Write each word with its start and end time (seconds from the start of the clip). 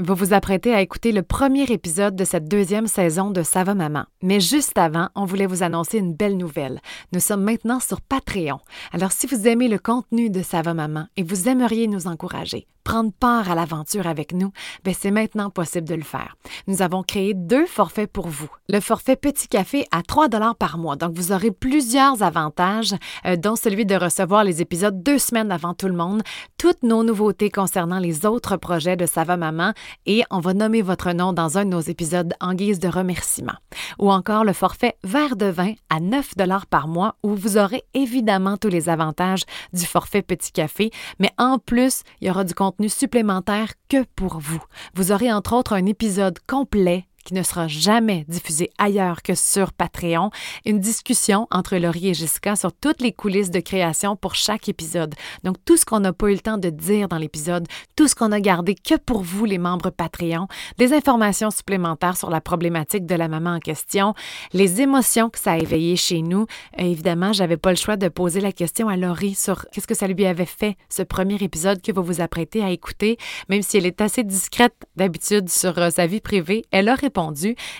Vous 0.00 0.16
vous 0.16 0.34
apprêtez 0.34 0.74
à 0.74 0.80
écouter 0.80 1.12
le 1.12 1.22
premier 1.22 1.70
épisode 1.70 2.16
de 2.16 2.24
cette 2.24 2.48
deuxième 2.48 2.88
saison 2.88 3.30
de 3.30 3.44
Ça 3.44 3.62
va 3.62 3.76
maman. 3.76 4.06
Mais 4.22 4.40
juste 4.40 4.76
avant, 4.76 5.08
on 5.14 5.24
voulait 5.24 5.46
vous 5.46 5.62
annoncer 5.62 5.98
une 5.98 6.14
belle 6.14 6.36
nouvelle. 6.36 6.80
Nous 7.12 7.20
sommes 7.20 7.44
maintenant 7.44 7.78
sur 7.78 8.00
Patreon. 8.00 8.58
Alors 8.90 9.12
si 9.12 9.28
vous 9.28 9.46
aimez 9.46 9.68
le 9.68 9.78
contenu 9.78 10.30
de 10.30 10.42
Ça 10.42 10.62
va 10.62 10.74
maman 10.74 11.06
et 11.16 11.22
vous 11.22 11.48
aimeriez 11.48 11.86
nous 11.86 12.08
encourager, 12.08 12.66
prendre 12.82 13.12
part 13.12 13.50
à 13.50 13.54
l'aventure 13.54 14.08
avec 14.08 14.32
nous, 14.32 14.50
ben 14.84 14.94
c'est 14.98 15.12
maintenant 15.12 15.48
possible 15.48 15.88
de 15.88 15.94
le 15.94 16.02
faire. 16.02 16.36
Nous 16.66 16.82
avons 16.82 17.02
créé 17.02 17.32
deux 17.32 17.66
forfaits 17.66 18.10
pour 18.10 18.26
vous. 18.26 18.50
Le 18.68 18.80
forfait 18.80 19.16
Petit 19.16 19.46
Café 19.46 19.86
à 19.92 20.02
3 20.02 20.28
dollars 20.28 20.56
par 20.56 20.76
mois. 20.76 20.96
Donc 20.96 21.14
vous 21.14 21.30
aurez 21.30 21.50
plusieurs 21.52 22.22
avantages, 22.22 22.94
euh, 23.26 23.36
dont 23.36 23.56
celui 23.56 23.86
de 23.86 23.94
recevoir 23.94 24.42
les 24.42 24.60
épisodes 24.60 25.02
deux 25.02 25.18
semaines 25.18 25.52
avant 25.52 25.74
tout 25.74 25.88
le 25.88 25.94
monde, 25.94 26.22
toutes 26.58 26.82
nos 26.82 27.04
nouveautés 27.04 27.50
concernant 27.50 27.98
les 27.98 28.26
autres 28.26 28.56
projets 28.56 28.96
de 28.96 29.06
Ça 29.06 29.22
va 29.22 29.36
maman 29.36 29.72
et 30.06 30.22
on 30.30 30.40
va 30.40 30.54
nommer 30.54 30.82
votre 30.82 31.12
nom 31.12 31.32
dans 31.32 31.58
un 31.58 31.64
de 31.64 31.70
nos 31.70 31.80
épisodes 31.80 32.34
en 32.40 32.54
guise 32.54 32.78
de 32.78 32.88
remerciement. 32.88 33.54
Ou 33.98 34.10
encore 34.10 34.44
le 34.44 34.52
forfait 34.52 34.96
verre 35.04 35.36
de 35.36 35.46
vin 35.46 35.74
à 35.90 36.00
9 36.00 36.36
dollars 36.36 36.66
par 36.66 36.88
mois 36.88 37.16
où 37.22 37.34
vous 37.34 37.58
aurez 37.58 37.84
évidemment 37.94 38.56
tous 38.56 38.68
les 38.68 38.88
avantages 38.88 39.44
du 39.72 39.84
forfait 39.84 40.22
Petit 40.22 40.52
Café, 40.52 40.90
mais 41.18 41.30
en 41.38 41.58
plus, 41.58 42.02
il 42.20 42.28
y 42.28 42.30
aura 42.30 42.44
du 42.44 42.54
contenu 42.54 42.88
supplémentaire 42.88 43.72
que 43.88 44.04
pour 44.16 44.38
vous. 44.38 44.62
Vous 44.94 45.12
aurez 45.12 45.32
entre 45.32 45.54
autres 45.54 45.74
un 45.74 45.86
épisode 45.86 46.38
complet 46.46 47.06
qui 47.24 47.34
ne 47.34 47.42
sera 47.42 47.68
jamais 47.68 48.24
diffusé 48.28 48.70
ailleurs 48.78 49.22
que 49.22 49.34
sur 49.34 49.72
Patreon, 49.72 50.30
une 50.64 50.78
discussion 50.78 51.46
entre 51.50 51.76
Laurie 51.76 52.08
et 52.08 52.14
Jessica 52.14 52.56
sur 52.56 52.72
toutes 52.72 53.00
les 53.00 53.12
coulisses 53.12 53.50
de 53.50 53.60
création 53.60 54.16
pour 54.16 54.34
chaque 54.34 54.68
épisode. 54.68 55.14
Donc 55.42 55.56
tout 55.64 55.76
ce 55.76 55.84
qu'on 55.84 56.00
n'a 56.00 56.12
pas 56.12 56.28
eu 56.28 56.34
le 56.34 56.40
temps 56.40 56.58
de 56.58 56.70
dire 56.70 57.08
dans 57.08 57.18
l'épisode, 57.18 57.66
tout 57.96 58.08
ce 58.08 58.14
qu'on 58.14 58.32
a 58.32 58.40
gardé 58.40 58.74
que 58.74 58.96
pour 58.96 59.22
vous 59.22 59.44
les 59.44 59.58
membres 59.58 59.90
Patreon, 59.90 60.46
des 60.78 60.92
informations 60.92 61.50
supplémentaires 61.50 62.16
sur 62.16 62.30
la 62.30 62.40
problématique 62.40 63.06
de 63.06 63.14
la 63.14 63.28
maman 63.28 63.54
en 63.54 63.60
question, 63.60 64.14
les 64.52 64.80
émotions 64.80 65.30
que 65.30 65.38
ça 65.38 65.52
a 65.52 65.58
éveillées 65.58 65.96
chez 65.96 66.22
nous. 66.22 66.46
Euh, 66.78 66.84
évidemment, 66.84 67.32
j'avais 67.32 67.56
pas 67.56 67.70
le 67.70 67.76
choix 67.76 67.96
de 67.96 68.08
poser 68.08 68.40
la 68.40 68.52
question 68.52 68.88
à 68.88 68.96
Laurie 68.96 69.34
sur 69.34 69.66
qu'est-ce 69.70 69.86
que 69.86 69.94
ça 69.94 70.06
lui 70.06 70.26
avait 70.26 70.44
fait 70.44 70.76
ce 70.88 71.02
premier 71.02 71.36
épisode 71.36 71.80
que 71.82 71.92
vous 71.92 72.02
vous 72.02 72.20
apprêtez 72.20 72.62
à 72.62 72.70
écouter, 72.70 73.16
même 73.48 73.62
si 73.62 73.78
elle 73.78 73.86
est 73.86 74.00
assez 74.00 74.24
discrète 74.24 74.74
d'habitude 74.96 75.48
sur 75.48 75.78
euh, 75.78 75.90
sa 75.90 76.06
vie 76.06 76.20
privée, 76.20 76.64
elle 76.70 76.88
a 76.88 76.94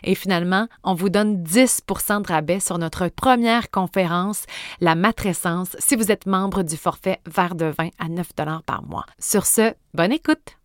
et 0.02 0.14
finalement, 0.14 0.68
on 0.82 0.94
vous 0.94 1.08
donne 1.08 1.42
10% 1.42 2.22
de 2.22 2.28
rabais 2.28 2.60
sur 2.60 2.78
notre 2.78 3.08
première 3.08 3.70
conférence, 3.70 4.44
la 4.80 4.94
matrescence, 4.94 5.76
si 5.78 5.96
vous 5.96 6.10
êtes 6.10 6.26
membre 6.26 6.62
du 6.62 6.76
forfait 6.76 7.20
verre 7.26 7.54
de 7.54 7.66
vin 7.66 7.88
à 7.98 8.08
9 8.08 8.28
par 8.64 8.82
mois. 8.82 9.06
Sur 9.18 9.46
ce, 9.46 9.74
bonne 9.92 10.12
écoute! 10.12 10.58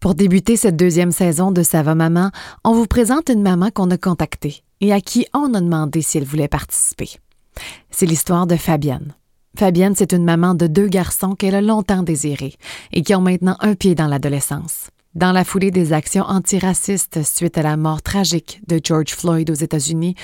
Pour 0.00 0.14
débuter 0.14 0.56
cette 0.56 0.76
deuxième 0.76 1.10
saison 1.10 1.50
de 1.50 1.62
Ça 1.62 1.82
maman, 1.82 2.30
on 2.64 2.72
vous 2.72 2.86
présente 2.86 3.30
une 3.30 3.42
maman 3.42 3.70
qu'on 3.70 3.90
a 3.90 3.98
contactée 3.98 4.62
et 4.80 4.92
à 4.92 5.00
qui 5.00 5.26
on 5.34 5.54
a 5.54 5.60
demandé 5.60 6.02
si 6.02 6.18
elle 6.18 6.24
voulait 6.24 6.48
participer. 6.48 7.18
C'est 7.90 8.06
l'histoire 8.06 8.46
de 8.46 8.56
Fabienne. 8.56 9.14
Fabienne, 9.56 9.94
c'est 9.96 10.12
une 10.12 10.24
maman 10.24 10.54
de 10.54 10.68
deux 10.68 10.86
garçons 10.86 11.34
qu'elle 11.34 11.56
a 11.56 11.60
longtemps 11.60 12.04
désirés 12.04 12.54
et 12.92 13.02
qui 13.02 13.14
ont 13.14 13.20
maintenant 13.20 13.56
un 13.58 13.74
pied 13.74 13.96
dans 13.96 14.06
l'adolescence. 14.06 14.90
Dans 15.18 15.32
la 15.32 15.42
foulée 15.42 15.72
des 15.72 15.92
actions 15.92 16.22
antiracistes 16.22 17.24
suite 17.24 17.58
à 17.58 17.62
la 17.62 17.76
mort 17.76 18.02
tragique 18.02 18.60
de 18.68 18.78
George 18.80 19.16
Floyd 19.16 19.50
aux 19.50 19.54
États-Unis, 19.54 20.14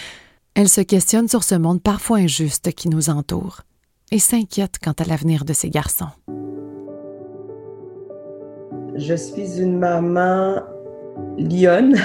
elle 0.55 0.69
se 0.69 0.83
questionne 0.83 1.27
sur 1.27 1.43
ce 1.43 1.57
monde 1.57 1.83
parfois 1.83 2.19
injuste 2.19 2.71
qui 2.71 2.89
nous 2.89 3.11
entoure 3.11 3.63
et 4.13 4.21
s'inquiète 4.21 4.79
quant 4.81 4.93
à 4.93 5.03
l'avenir 5.03 5.45
de 5.45 5.53
ses 5.53 5.69
garçons. 5.69 6.07
Je 8.95 9.17
suis 9.17 9.61
une 9.61 9.81
maman 9.81 10.61
lionne, 11.39 11.97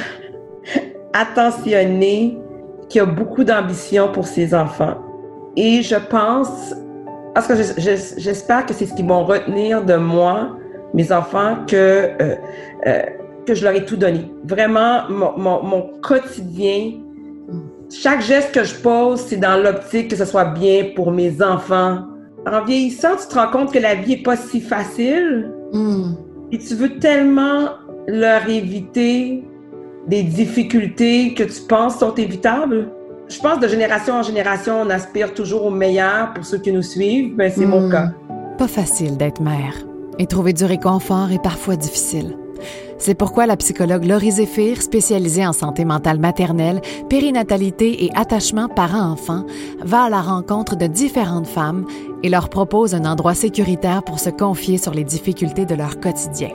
attentionnée, 1.13 2.39
qui 2.89 2.99
a 2.99 3.05
beaucoup 3.05 3.43
d'ambition 3.43 4.11
pour 4.11 4.25
ses 4.25 4.55
enfants. 4.55 4.97
Et 5.55 5.83
je 5.83 5.97
pense, 6.09 6.73
parce 7.35 7.45
que 7.45 7.53
j'espère 8.17 8.65
que 8.65 8.73
c'est 8.73 8.87
ce 8.87 8.95
qu'ils 8.95 9.07
vont 9.07 9.25
retenir 9.25 9.85
de 9.85 9.93
moi, 9.93 10.57
mes 10.93 11.11
enfants, 11.11 11.57
que 11.67 11.75
euh, 11.75 12.35
euh, 12.87 13.01
que 13.45 13.55
je 13.55 13.63
leur 13.63 13.73
ai 13.73 13.85
tout 13.85 13.97
donné. 13.97 14.31
Vraiment, 14.43 15.09
mon, 15.09 15.37
mon, 15.37 15.63
mon, 15.63 15.81
quotidien, 16.01 16.91
chaque 17.91 18.21
geste 18.21 18.53
que 18.53 18.63
je 18.63 18.75
pose, 18.75 19.21
c'est 19.21 19.37
dans 19.37 19.61
l'optique 19.61 20.09
que 20.09 20.15
ce 20.15 20.25
soit 20.25 20.45
bien 20.45 20.89
pour 20.95 21.11
mes 21.11 21.41
enfants. 21.41 22.03
En 22.45 22.63
vieillissant, 22.63 23.15
tu 23.19 23.27
te 23.27 23.35
rends 23.35 23.49
compte 23.49 23.73
que 23.73 23.79
la 23.79 23.95
vie 23.95 24.13
est 24.13 24.23
pas 24.23 24.35
si 24.35 24.61
facile 24.61 25.51
mm. 25.73 26.11
et 26.51 26.57
tu 26.59 26.75
veux 26.75 26.99
tellement 26.99 27.69
leur 28.07 28.47
éviter 28.47 29.43
des 30.07 30.23
difficultés 30.23 31.33
que 31.33 31.43
tu 31.43 31.61
penses 31.67 31.99
sont 31.99 32.13
évitables. 32.15 32.91
Je 33.27 33.39
pense 33.39 33.59
de 33.59 33.67
génération 33.67 34.15
en 34.15 34.23
génération, 34.23 34.81
on 34.81 34.89
aspire 34.89 35.33
toujours 35.33 35.65
au 35.65 35.71
meilleur 35.71 36.33
pour 36.33 36.45
ceux 36.45 36.57
qui 36.59 36.71
nous 36.71 36.81
suivent, 36.81 37.33
mais 37.35 37.49
c'est 37.49 37.65
mon 37.65 37.87
mm. 37.87 37.91
cas. 37.91 38.07
Pas 38.57 38.67
facile 38.67 39.17
d'être 39.17 39.41
mère 39.41 39.88
et 40.19 40.27
trouver 40.27 40.53
du 40.53 40.65
réconfort 40.65 41.31
est 41.31 41.41
parfois 41.41 41.75
difficile. 41.75 42.37
C'est 42.97 43.15
pourquoi 43.15 43.45
la 43.45 43.55
psychologue 43.55 44.03
Laurie 44.03 44.31
Zéphir, 44.31 44.81
spécialisée 44.81 45.47
en 45.47 45.53
santé 45.53 45.85
mentale 45.85 46.19
maternelle, 46.19 46.81
périnatalité 47.09 48.03
et 48.03 48.11
attachement 48.13 48.67
parent-enfant, 48.67 49.45
va 49.79 50.03
à 50.03 50.09
la 50.09 50.21
rencontre 50.21 50.75
de 50.75 50.85
différentes 50.85 51.47
femmes 51.47 51.85
et 52.23 52.29
leur 52.29 52.49
propose 52.49 52.93
un 52.93 53.05
endroit 53.05 53.35
sécuritaire 53.35 54.03
pour 54.03 54.19
se 54.19 54.29
confier 54.29 54.77
sur 54.77 54.93
les 54.93 55.05
difficultés 55.05 55.65
de 55.65 55.75
leur 55.75 56.01
quotidien. 56.01 56.49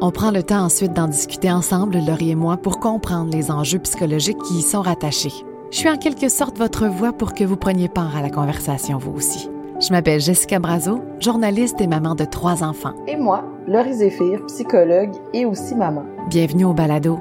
On 0.00 0.12
prend 0.12 0.30
le 0.30 0.44
temps 0.44 0.64
ensuite 0.64 0.92
d'en 0.92 1.08
discuter 1.08 1.50
ensemble, 1.50 1.98
Laurie 2.06 2.30
et 2.30 2.36
moi, 2.36 2.56
pour 2.56 2.78
comprendre 2.78 3.32
les 3.32 3.50
enjeux 3.50 3.80
psychologiques 3.80 4.38
qui 4.46 4.58
y 4.58 4.62
sont 4.62 4.82
rattachés. 4.82 5.32
Je 5.72 5.78
suis 5.78 5.90
en 5.90 5.98
quelque 5.98 6.28
sorte 6.28 6.56
votre 6.56 6.86
voix 6.86 7.12
pour 7.12 7.34
que 7.34 7.42
vous 7.42 7.56
preniez 7.56 7.88
part 7.88 8.16
à 8.16 8.22
la 8.22 8.30
conversation, 8.30 8.98
vous 8.98 9.12
aussi. 9.16 9.50
Je 9.80 9.92
m'appelle 9.92 10.20
Jessica 10.20 10.58
Brazo, 10.58 11.04
journaliste 11.20 11.80
et 11.80 11.86
maman 11.86 12.16
de 12.16 12.24
trois 12.24 12.64
enfants. 12.64 12.94
Et 13.06 13.14
moi, 13.14 13.44
Laurie 13.68 13.94
Zéphir, 13.94 14.44
psychologue 14.46 15.12
et 15.32 15.44
aussi 15.44 15.76
maman. 15.76 16.04
Bienvenue 16.28 16.64
au 16.64 16.74
balado. 16.74 17.20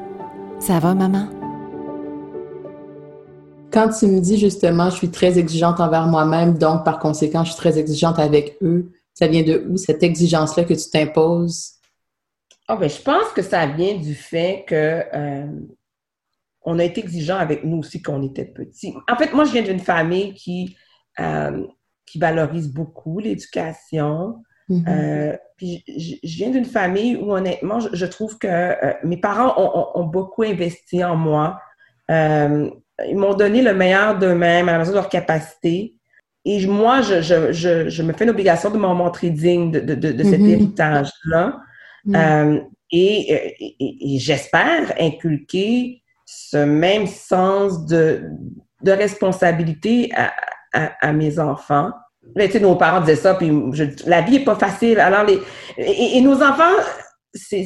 Ça 0.57 0.79
va, 0.79 0.95
maman? 0.95 1.27
Quand 3.71 3.89
tu 3.89 4.07
me 4.07 4.19
dis 4.19 4.39
justement, 4.39 4.89
je 4.89 4.95
suis 4.95 5.11
très 5.11 5.37
exigeante 5.37 5.79
envers 5.79 6.07
moi-même, 6.07 6.57
donc 6.57 6.83
par 6.83 6.97
conséquent, 6.97 7.43
je 7.43 7.51
suis 7.51 7.59
très 7.59 7.77
exigeante 7.77 8.17
avec 8.17 8.57
eux, 8.63 8.91
ça 9.13 9.27
vient 9.27 9.43
de 9.43 9.67
où 9.69 9.77
cette 9.77 10.01
exigence-là 10.01 10.63
que 10.63 10.73
tu 10.73 10.89
t'imposes? 10.89 11.73
Oh, 12.69 12.75
ben, 12.79 12.89
je 12.89 12.99
pense 13.03 13.27
que 13.35 13.43
ça 13.43 13.67
vient 13.67 13.97
du 13.97 14.15
fait 14.15 14.65
que 14.67 15.03
euh, 15.13 15.45
on 16.63 16.79
a 16.79 16.83
été 16.83 17.01
exigeant 17.01 17.37
avec 17.37 17.63
nous 17.63 17.77
aussi 17.77 18.01
quand 18.01 18.15
on 18.15 18.23
était 18.23 18.45
petits. 18.45 18.95
En 19.07 19.15
fait, 19.15 19.31
moi, 19.31 19.45
je 19.45 19.51
viens 19.51 19.61
d'une 19.61 19.79
famille 19.79 20.33
qui 20.33 20.75
euh, 21.19 21.63
qui 22.07 22.17
valorise 22.17 22.71
beaucoup 22.73 23.19
l'éducation. 23.19 24.37
Mm-hmm. 24.69 24.83
Euh, 24.87 25.37
puis 25.57 25.83
je, 25.87 26.15
viens 26.35 26.49
d'une 26.49 26.65
famille 26.65 27.15
où 27.15 27.31
honnêtement, 27.31 27.79
je, 27.79 28.05
trouve 28.05 28.37
que 28.37 28.47
euh, 28.47 28.93
mes 29.03 29.17
parents 29.17 29.53
ont, 29.95 30.05
beaucoup 30.05 30.43
investi 30.43 31.03
en 31.03 31.15
moi. 31.15 31.59
Euh, 32.09 32.69
ils 33.07 33.15
m'ont 33.15 33.35
donné 33.35 33.61
le 33.61 33.73
meilleur 33.73 34.17
d'eux-mêmes 34.17 34.69
à 34.69 34.73
la 34.73 34.79
mesure 34.79 34.93
de 34.93 34.97
leur 34.97 35.09
capacité. 35.09 35.93
Et 36.45 36.65
moi, 36.65 37.01
je, 37.01 37.21
je, 37.21 38.01
me 38.01 38.13
fais 38.13 38.23
une 38.23 38.29
obligation 38.29 38.71
de 38.71 38.77
m'en 38.77 38.95
montrer 38.95 39.29
digne 39.29 39.69
de, 39.69 39.79
de, 39.79 39.93
de, 39.93 40.23
cet 40.23 40.39
mm-hmm. 40.39 40.49
héritage-là. 40.49 41.59
Mm. 42.05 42.59
et, 42.91 43.53
et, 43.59 44.17
j'espère 44.19 44.93
inculquer 44.97 46.01
ce 46.25 46.57
même 46.57 47.05
sens 47.05 47.85
de, 47.85 48.23
de 48.81 48.91
responsabilité 48.91 50.09
à, 50.15 50.31
à, 50.73 51.13
mes 51.13 51.39
enfants. 51.39 51.91
Mais, 52.35 52.47
tu 52.47 52.53
sais, 52.53 52.59
nos 52.59 52.75
parents 52.75 53.01
disaient 53.01 53.15
ça, 53.15 53.35
puis 53.35 53.51
la 54.05 54.21
vie 54.21 54.37
est 54.37 54.43
pas 54.43 54.55
facile. 54.55 54.99
Alors, 54.99 55.23
les, 55.23 55.39
et, 55.77 56.19
nos 56.21 56.43
enfants, 56.43 56.75
c'est 57.33 57.65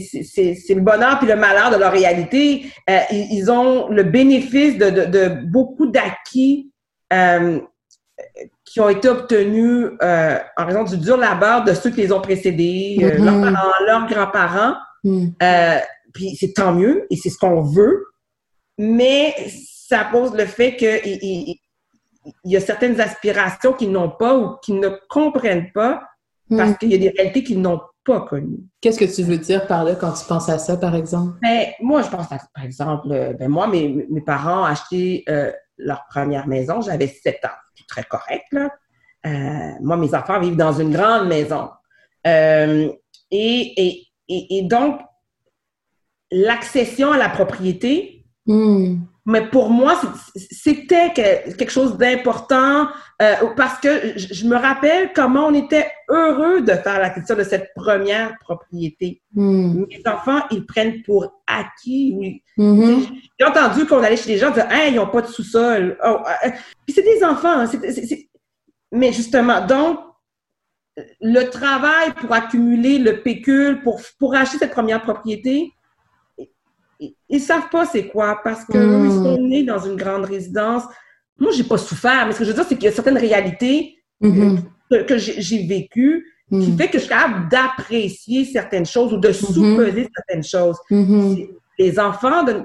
le 0.70 0.82
bonheur 0.82 1.20
puis 1.20 1.28
le 1.28 1.36
malheur 1.36 1.72
de 1.72 1.78
leur 1.78 1.92
réalité. 1.92 2.66
Euh, 2.90 3.00
ils, 3.12 3.50
ont 3.50 3.90
le 3.90 4.04
bénéfice 4.04 4.78
de, 4.78 4.90
de, 4.90 5.06
de 5.06 5.46
beaucoup 5.46 5.88
d'acquis 5.88 6.72
euh, 7.14 7.60
qui 8.66 8.80
ont 8.80 8.90
été 8.90 9.10
obtenus 9.10 9.88
euh, 10.02 10.38
en 10.58 10.66
raison 10.66 10.84
du 10.84 10.98
dur 10.98 11.18
labeur 11.18 11.64
de 11.64 11.74
ceux 11.74 11.90
qui 11.90 12.02
les 12.02 12.12
ont 12.12 12.22
précédés, 12.22 12.98
mm-hmm. 13.00 13.24
leurs 13.24 13.42
parents, 13.42 13.72
leurs 13.86 14.08
grands-parents. 14.08 14.76
Mm. 15.04 15.30
Puis 16.14 16.36
c'est 16.40 16.54
tant 16.54 16.74
mieux 16.74 17.08
et 17.10 17.16
c'est 17.16 17.30
ce 17.30 17.38
qu'on 17.38 17.62
veut. 17.62 18.06
Mais 18.78 19.34
ça 19.88 20.06
pose 20.06 20.34
le 20.34 20.46
fait 20.46 20.76
que 20.76 20.86
il 22.44 22.52
y 22.52 22.58
a 22.58 22.60
certaines 22.60 23.00
aspirations 23.00 23.74
qu'ils 23.74 23.92
n'ont 23.92 24.10
pas 24.10 24.38
ou 24.38 24.58
qu'ils 24.58 24.80
ne 24.80 24.90
comprennent 25.10 25.72
pas 25.72 26.04
parce 26.50 26.72
hmm. 26.72 26.78
qu'il 26.78 26.92
y 26.92 26.96
a 26.96 26.98
des 26.98 27.10
réalités 27.10 27.44
qu'ils 27.44 27.62
n'ont 27.62 27.82
pas 28.04 28.22
connues. 28.22 28.64
Qu'est-ce 28.82 29.00
que 29.00 29.16
tu 29.16 29.24
veux 29.24 29.38
dire 29.38 29.68
par 29.68 29.84
là 29.84 29.96
quand 29.96 30.12
tu 30.14 30.26
penses 30.26 30.50
à 30.50 30.58
ça, 30.58 30.78
par 30.78 30.96
exemple? 30.96 31.38
Ben, 31.42 31.68
moi, 31.82 32.02
je 32.02 32.10
pense 32.10 32.32
à, 32.32 32.40
par 32.54 32.64
exemple, 32.64 33.08
euh, 33.12 33.34
ben, 33.34 33.50
moi, 33.50 33.68
mes, 33.68 34.06
mes 34.10 34.22
parents 34.22 34.62
ont 34.62 34.66
acheté 34.66 35.24
euh, 35.30 35.52
leur 35.78 36.06
première 36.10 36.48
maison, 36.48 36.82
j'avais 36.82 37.08
7 37.08 37.46
ans. 37.46 37.50
C'est 37.76 37.88
très 37.88 38.04
correct, 38.04 38.46
là. 38.52 38.70
Euh, 39.26 39.74
moi, 39.82 39.98
mes 39.98 40.14
enfants 40.16 40.40
vivent 40.40 40.56
dans 40.56 40.74
une 40.74 40.92
grande 40.92 41.28
maison. 41.28 41.70
et, 42.26 42.98
et, 43.32 44.08
et, 44.28 44.62
donc, 44.64 45.00
l'accession 46.32 47.12
à 47.12 47.18
la 47.18 47.30
propriété. 47.30 48.26
Hmm. 48.48 48.98
Mais 49.26 49.48
pour 49.50 49.70
moi, 49.70 50.02
c'était 50.36 51.14
quelque 51.14 51.72
chose 51.72 51.96
d'important 51.98 52.88
euh, 53.22 53.36
parce 53.56 53.80
que 53.80 54.18
je 54.18 54.48
me 54.48 54.56
rappelle 54.56 55.12
comment 55.14 55.48
on 55.48 55.54
était 55.54 55.92
heureux 56.10 56.62
de 56.62 56.72
faire 56.72 57.00
l'acquisition 57.00 57.36
de 57.36 57.44
cette 57.44 57.70
première 57.76 58.36
propriété. 58.40 59.22
Hmm. 59.36 59.86
Mes 59.88 60.02
enfants, 60.08 60.42
ils 60.50 60.66
prennent 60.66 61.04
pour 61.04 61.42
acquis. 61.46 62.42
Mhm. 62.58 63.06
J'ai 63.40 63.46
entendu 63.46 63.86
qu'on 63.86 64.02
allait 64.02 64.18
chez 64.18 64.30
les 64.30 64.38
gens 64.40 64.52
dire 64.52 64.68
hey, 64.72 64.92
ils 64.92 64.96
n'ont 64.96 65.08
pas 65.08 65.22
de 65.22 65.28
sous-sol. 65.28 65.98
Oh, 66.04 66.18
euh, 66.46 66.50
Puis 66.86 66.96
c'est 66.96 67.04
des 67.04 67.24
enfants. 67.24 67.60
hein, 67.60 67.72
Mais 68.92 69.14
justement, 69.14 69.66
donc, 69.66 70.00
le 71.22 71.44
travail 71.44 72.12
pour 72.20 72.34
accumuler 72.34 72.98
le 72.98 73.22
pécule, 73.22 73.82
pour, 73.82 74.02
pour 74.20 74.36
acheter 74.36 74.58
cette 74.58 74.72
première 74.72 75.02
propriété, 75.02 75.72
ils 77.02 77.16
ne 77.30 77.40
savent 77.40 77.70
pas 77.72 77.86
c'est 77.86 78.08
quoi 78.08 78.40
parce 78.44 78.64
que 78.66 78.78
Mm. 78.78 79.02
eux, 79.02 79.06
ils 79.08 79.12
sont 79.12 79.42
nés 79.42 79.64
dans 79.64 79.80
une 79.80 79.96
grande 79.96 80.26
résidence. 80.26 80.84
Moi, 81.40 81.52
j'ai 81.52 81.64
pas 81.64 81.78
souffert, 81.78 82.26
mais 82.28 82.34
ce 82.34 82.40
que 82.40 82.44
je 82.46 82.50
veux 82.50 82.56
dire, 82.56 82.66
c'est 82.68 82.76
qu'il 82.76 82.86
y 82.86 82.88
a 82.88 82.92
certaines 82.92 83.18
réalités 83.18 83.98
Mhm. 84.22 84.60
que, 84.92 85.04
que 85.04 85.18
j'ai 85.18 85.66
vécues 85.66 86.28
qui 86.50 86.56
Mhm. 86.72 86.78
fait 86.78 86.88
que 86.90 86.94
je 87.00 87.04
suis 87.06 87.10
capable 87.10 87.50
d'apprécier 87.50 88.46
certaines 88.46 88.86
choses 88.86 89.14
ou 89.14 89.18
de 89.18 89.32
sous-peser 89.32 90.08
certaines 90.16 90.44
choses. 90.44 90.78
Les 91.80 91.98
enfants, 92.00 92.44
de, 92.44 92.62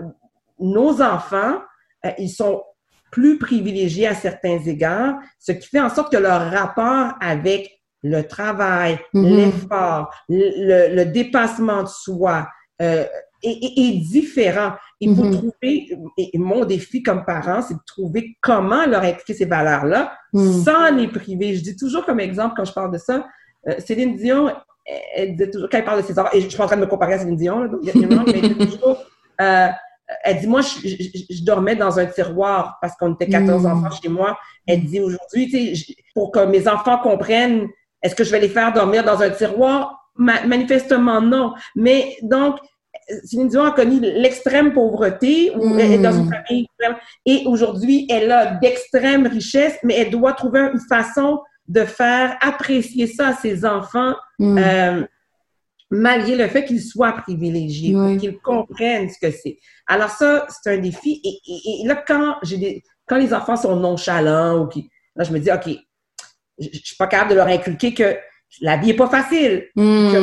nos 0.59 1.01
enfants, 1.01 1.61
euh, 2.05 2.11
ils 2.19 2.29
sont 2.29 2.63
plus 3.11 3.39
privilégiés 3.39 4.09
à 4.09 4.15
certains 4.15 4.59
égards, 4.59 5.15
ce 5.39 5.53
qui 5.53 5.67
fait 5.69 5.81
en 5.81 5.89
sorte 5.89 6.13
que 6.13 6.19
leur 6.19 6.51
rapport 6.51 7.15
avec 7.21 7.71
le 8.03 8.23
travail, 8.23 8.99
l'effort, 9.15 10.11
le, 10.29 10.95
le 10.95 11.05
dépassement 11.07 11.85
de 11.85 11.89
soi 11.89 12.47
euh, 12.83 13.05
est, 13.51 13.79
est- 13.79 13.99
différent. 14.01 14.73
Il 15.01 15.15
faut 15.15 15.25
Mhm. 15.25 15.33
trouver, 15.33 15.89
et 16.19 16.39
mon 16.39 16.65
défi 16.65 17.03
comme 17.03 17.25
parent, 17.25 17.63
c'est 17.63 17.75
de 17.75 17.81
trouver 17.87 18.37
comment 18.41 18.87
leur 18.87 19.03
impliquer 19.03 19.35
ces 19.35 19.45
valeurs-là 19.45 20.13
Mhm. 20.33 20.63
sans 20.65 20.91
les 20.95 21.09
priver. 21.09 21.55
Je 21.55 21.63
dis 21.63 21.77
toujours 21.77 22.05
comme 22.05 22.21
exemple 22.21 22.55
quand 22.57 22.65
je 22.65 22.73
parle 22.73 22.93
de 22.93 22.99
ça, 22.99 23.27
euh, 23.69 23.75
Céline 23.79 24.17
Dion, 24.17 24.51
elle, 25.17 25.33
disait 25.37 25.51
toujours, 25.51 25.69
quand 25.71 25.79
elle 25.79 25.85
parle 25.85 26.03
de 26.03 26.07
ses 26.07 26.19
enfants, 26.19 26.31
et 26.33 26.41
je 26.41 26.49
suis 26.49 26.61
en 26.61 26.67
train 26.67 26.77
de 26.77 26.81
me 26.83 26.87
comparer 26.87 27.15
à 27.15 27.19
Céline 27.19 27.37
Dion, 27.37 27.61
là, 27.63 27.69
donc 27.69 27.81
mais 27.85 27.91
elle 27.95 28.55
dit 28.57 28.67
toujours, 28.71 28.99
euh, 29.41 29.69
elle 30.23 30.39
dit, 30.39 30.47
moi, 30.47 30.61
je, 30.63 30.89
je- 30.89 31.35
je 31.37 31.45
dormais 31.45 31.75
dans 31.75 31.99
un 31.99 32.07
tiroir 32.07 32.79
parce 32.81 32.95
qu'on 32.97 33.13
était 33.15 33.27
14 33.29 33.65
Mm. 33.65 33.67
enfants 33.73 33.97
chez 34.01 34.09
moi. 34.09 34.39
Elle 34.67 34.85
dit 34.85 35.01
aujourd'hui, 35.01 35.49
tu 35.49 35.51
sais, 35.51 35.75
je- 35.75 35.93
pour 36.15 36.31
que 36.31 36.39
mes 36.47 36.69
enfants 36.69 36.99
comprennent, 36.99 37.67
est-ce 38.03 38.15
que 38.15 38.23
je 38.23 38.31
vais 38.31 38.39
les 38.41 38.49
faire 38.49 38.73
dormir 38.73 39.03
dans 39.05 39.21
un 39.21 39.31
tiroir? 39.31 39.99
Ma- 40.15 40.47
manifestement, 40.47 41.21
non. 41.21 41.55
Mais 41.75 42.17
donc, 42.23 42.57
Céline 43.25 43.49
Dion 43.49 43.65
a 43.65 43.71
connu 43.71 44.01
l'extrême 44.01 44.73
pauvreté, 44.73 45.53
elle 45.79 45.93
est 45.93 45.99
dans 45.99 46.13
une 46.13 46.29
famille 46.31 46.65
extrême, 46.65 46.97
et 47.25 47.43
aujourd'hui, 47.47 48.07
elle 48.11 48.31
a 48.33 48.55
d'extrême 48.55 49.27
richesse, 49.27 49.77
mais 49.85 49.95
elle 49.95 50.11
doit 50.11 50.33
trouver 50.33 50.61
une 50.73 50.81
façon 50.89 51.41
de 51.69 51.85
faire 51.85 52.37
apprécier 52.41 53.07
ça 53.07 53.29
à 53.29 53.35
ses 53.35 53.65
enfants, 53.65 54.15
Mhm. 54.39 54.59
euh, 54.59 55.05
malgré 55.91 56.35
le 56.37 56.49
fait 56.49 56.65
qu'ils 56.65 56.83
soient 56.83 57.13
privilégiés, 57.13 57.95
Oui. 57.95 58.17
qu'ils 58.19 58.39
comprennent 58.39 59.09
ce 59.09 59.19
que 59.25 59.31
c'est. 59.33 59.57
Alors 59.87 60.11
ça, 60.11 60.47
c'est 60.49 60.75
un 60.75 60.79
défi. 60.79 61.21
Et, 61.25 61.39
et- 61.53 61.83
et 61.85 61.87
là, 61.87 61.95
quand 62.07 62.37
j'ai 62.43 62.57
des, 62.59 62.83
quand 63.07 63.17
les 63.19 63.33
enfants 63.33 63.57
sont 63.57 63.77
nonchalants 63.77 64.63
ou 64.65 64.67
qui, 64.67 64.91
là, 65.15 65.23
je 65.23 65.33
me 65.33 65.39
dis, 65.39 65.51
ok, 65.51 65.77
je, 66.59 66.69
suis 66.83 66.97
pas 66.97 67.07
capable 67.07 67.31
de 67.31 67.37
leur 67.37 67.47
inculquer 67.47 67.95
que 67.95 68.17
la 68.61 68.77
vie 68.79 68.91
est 68.91 68.95
pas 68.97 69.09
facile. 69.09 69.67
Qu'à 69.77 70.21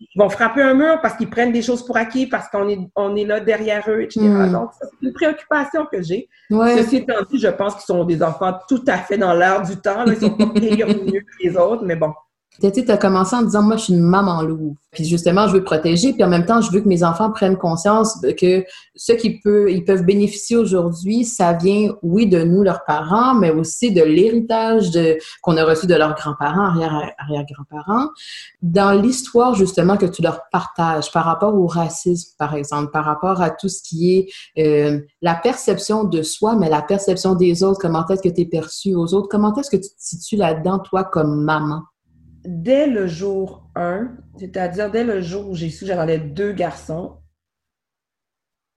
ils 0.00 0.18
vont 0.18 0.30
frapper 0.30 0.62
un 0.62 0.74
mur 0.74 0.98
parce 1.02 1.14
qu'ils 1.14 1.28
prennent 1.28 1.52
des 1.52 1.62
choses 1.62 1.84
pour 1.84 1.96
acquis, 1.96 2.26
parce 2.26 2.48
qu'on 2.48 2.68
est, 2.68 2.78
on 2.96 3.14
est 3.16 3.24
là 3.24 3.40
derrière 3.40 3.84
eux, 3.88 4.02
etc. 4.02 4.20
Mm. 4.26 4.52
Donc, 4.52 4.72
ça, 4.72 4.86
c'est 4.88 5.06
une 5.06 5.12
préoccupation 5.12 5.86
que 5.86 6.02
j'ai. 6.02 6.28
Ouais. 6.50 6.76
Ceci 6.78 6.96
étant 6.96 7.22
dit, 7.30 7.38
je 7.38 7.48
pense 7.48 7.74
qu'ils 7.74 7.84
sont 7.84 8.04
des 8.04 8.22
enfants 8.22 8.58
tout 8.68 8.82
à 8.86 8.96
fait 8.98 9.18
dans 9.18 9.34
l'air 9.34 9.62
du 9.62 9.76
temps. 9.76 10.04
Là. 10.04 10.14
Ils 10.14 10.20
sont 10.20 10.30
pas 10.30 10.46
meilleurs 10.46 10.88
ou 10.88 11.04
mieux 11.04 11.20
que 11.20 11.44
les 11.44 11.56
autres, 11.56 11.84
mais 11.84 11.96
bon. 11.96 12.12
Tu 12.60 12.90
as 12.90 12.96
commencé 12.98 13.34
en 13.34 13.42
disant, 13.42 13.62
moi, 13.62 13.76
je 13.76 13.84
suis 13.84 13.94
une 13.94 14.02
maman 14.02 14.42
louve. 14.42 14.74
Puis 14.90 15.04
justement, 15.04 15.46
je 15.48 15.54
veux 15.54 15.64
protéger, 15.64 16.12
puis 16.12 16.22
en 16.24 16.28
même 16.28 16.44
temps, 16.44 16.60
je 16.60 16.70
veux 16.70 16.80
que 16.80 16.88
mes 16.88 17.04
enfants 17.04 17.30
prennent 17.30 17.56
conscience 17.56 18.20
que 18.38 18.64
ce 18.96 19.12
qu'ils 19.12 19.40
peuvent, 19.40 19.70
ils 19.70 19.84
peuvent 19.84 20.04
bénéficier 20.04 20.56
aujourd'hui, 20.56 21.24
ça 21.24 21.52
vient, 21.52 21.94
oui, 22.02 22.26
de 22.26 22.42
nous, 22.42 22.62
leurs 22.62 22.84
parents, 22.84 23.34
mais 23.34 23.50
aussi 23.50 23.92
de 23.92 24.02
l'héritage 24.02 24.90
de, 24.90 25.16
qu'on 25.42 25.56
a 25.56 25.64
reçu 25.64 25.86
de 25.86 25.94
leurs 25.94 26.14
grands-parents, 26.14 26.66
arrière- 26.66 27.12
arrière-grands-parents. 27.18 28.08
Dans 28.62 28.92
l'histoire, 28.92 29.54
justement, 29.54 29.96
que 29.96 30.06
tu 30.06 30.22
leur 30.22 30.42
partages 30.52 31.10
par 31.12 31.24
rapport 31.24 31.54
au 31.54 31.66
racisme, 31.66 32.34
par 32.36 32.54
exemple, 32.54 32.90
par 32.90 33.04
rapport 33.04 33.40
à 33.40 33.50
tout 33.50 33.68
ce 33.68 33.82
qui 33.82 34.16
est 34.16 34.28
euh, 34.58 35.00
la 35.22 35.34
perception 35.34 36.04
de 36.04 36.22
soi, 36.22 36.56
mais 36.56 36.68
la 36.68 36.82
perception 36.82 37.36
des 37.36 37.62
autres, 37.62 37.78
comment 37.80 38.06
est-ce 38.08 38.22
que 38.22 38.28
tu 38.28 38.42
es 38.42 38.46
perçu 38.46 38.94
aux 38.94 39.14
autres, 39.14 39.28
comment 39.30 39.54
est-ce 39.54 39.70
que 39.70 39.76
tu 39.76 39.88
te 39.88 39.94
situes 39.96 40.36
là-dedans, 40.36 40.80
toi, 40.80 41.04
comme 41.04 41.42
maman? 41.42 41.82
Dès 42.44 42.86
le 42.86 43.06
jour 43.06 43.70
1, 43.74 44.16
c'est-à-dire 44.38 44.90
dès 44.90 45.04
le 45.04 45.20
jour 45.20 45.48
où 45.48 45.54
j'ai 45.54 45.70
su 45.70 45.80
que 45.80 45.86
j'avais 45.86 46.18
deux 46.18 46.52
garçons, 46.52 47.18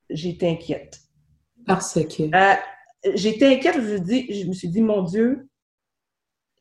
j'étais 0.10 0.50
inquiète. 0.50 1.00
Parce 1.66 1.94
que... 1.94 2.36
Euh, 2.36 2.56
j'étais 3.16 3.56
inquiète, 3.56 3.82
je, 3.82 3.98
dis, 3.98 4.34
je 4.34 4.48
me 4.48 4.54
suis 4.54 4.68
dit, 4.68 4.82
mon 4.82 5.04
Dieu, 5.04 5.48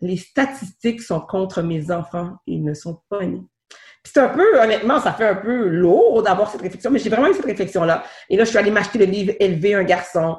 les 0.01 0.17
statistiques 0.17 1.01
sont 1.01 1.21
contre 1.21 1.63
mes 1.63 1.91
enfants, 1.91 2.37
ils 2.47 2.63
ne 2.63 2.75
sont 2.75 3.01
pas 3.09 3.25
nés. 3.25 3.43
Puis 4.03 4.13
c'est 4.15 4.21
un 4.21 4.29
peu, 4.29 4.61
honnêtement, 4.61 5.01
ça 5.01 5.13
fait 5.13 5.29
un 5.29 5.37
peu 5.37 5.69
lourd 5.69 6.23
d'avoir 6.23 6.51
cette 6.51 6.63
réflexion, 6.63 6.91
mais 6.91 6.99
j'ai 6.99 7.09
vraiment 7.09 7.29
eu 7.29 7.35
cette 7.35 7.45
réflexion-là. 7.45 8.05
Et 8.29 8.37
là, 8.37 8.45
je 8.45 8.51
suis 8.51 8.59
allée 8.59 8.73
m'acheter 8.73 8.99
le 8.99 9.05
livre 9.05 9.33
Élever 9.39 9.75
un 9.75 9.85
garçon, 9.85 10.39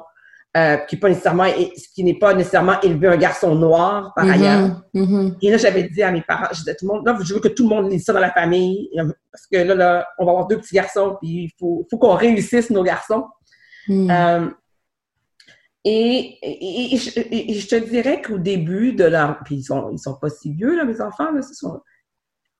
euh, 0.56 0.76
qui, 0.76 0.94
est 0.96 0.98
pas 0.98 1.08
nécessairement, 1.08 1.46
qui 1.94 2.04
n'est 2.04 2.18
pas 2.18 2.32
nécessairement 2.34 2.80
Élever 2.80 3.08
un 3.08 3.16
garçon 3.16 3.54
noir, 3.56 4.12
par 4.14 4.30
ailleurs. 4.30 4.82
Mhm, 4.94 5.02
mhm. 5.04 5.36
Et 5.42 5.50
là, 5.50 5.56
j'avais 5.56 5.84
dit 5.84 6.02
à 6.02 6.12
mes 6.12 6.22
parents, 6.22 6.46
je 6.52 6.58
disais 6.58 6.70
à 6.70 6.74
tout 6.74 6.86
le 6.86 6.94
monde, 6.94 7.06
là, 7.06 7.18
je 7.22 7.34
veux 7.34 7.40
que 7.40 7.48
tout 7.48 7.64
le 7.64 7.68
monde 7.68 7.90
lise 7.90 8.04
ça 8.04 8.12
dans 8.12 8.20
la 8.20 8.30
famille, 8.30 8.88
parce 9.32 9.46
que 9.50 9.56
là, 9.58 9.74
là 9.74 10.06
on 10.18 10.24
va 10.24 10.30
avoir 10.30 10.46
deux 10.46 10.58
petits 10.58 10.74
garçons, 10.76 11.16
puis 11.20 11.28
il 11.44 11.50
faut, 11.58 11.86
faut 11.90 11.98
qu'on 11.98 12.14
réussisse 12.14 12.70
nos 12.70 12.82
garçons. 12.84 13.24
Mhm. 13.88 14.10
Euh, 14.10 14.48
et, 15.84 16.38
et, 16.42 16.94
et 16.94 16.96
je, 16.96 17.20
et- 17.20 17.50
et 17.50 17.54
je 17.54 17.68
te 17.68 17.74
dirais 17.74 18.22
qu'au 18.22 18.38
début 18.38 18.94
de 18.94 19.04
leur... 19.04 19.40
Puis 19.44 19.56
ils 19.56 19.64
sont, 19.64 19.90
ils 19.92 19.98
sont 19.98 20.14
pas 20.14 20.30
si 20.30 20.52
vieux, 20.54 20.76
là, 20.76 20.84
mes 20.84 21.00
enfants, 21.00 21.30
là, 21.32 21.42
ce 21.42 21.52
sont... 21.54 21.80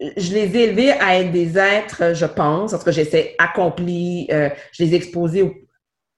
Je 0.00 0.34
les 0.34 0.56
ai 0.56 0.64
élevés 0.64 0.90
à 0.92 1.20
être 1.20 1.30
des 1.30 1.56
êtres, 1.56 2.14
je 2.14 2.26
pense, 2.26 2.72
parce 2.72 2.82
que 2.84 2.90
j'essaie 2.90 3.34
accomplis, 3.38 4.26
euh, 4.32 4.50
je 4.72 4.82
les 4.82 4.92
ai 4.92 4.96
exposés 4.96 5.42
au 5.42 5.54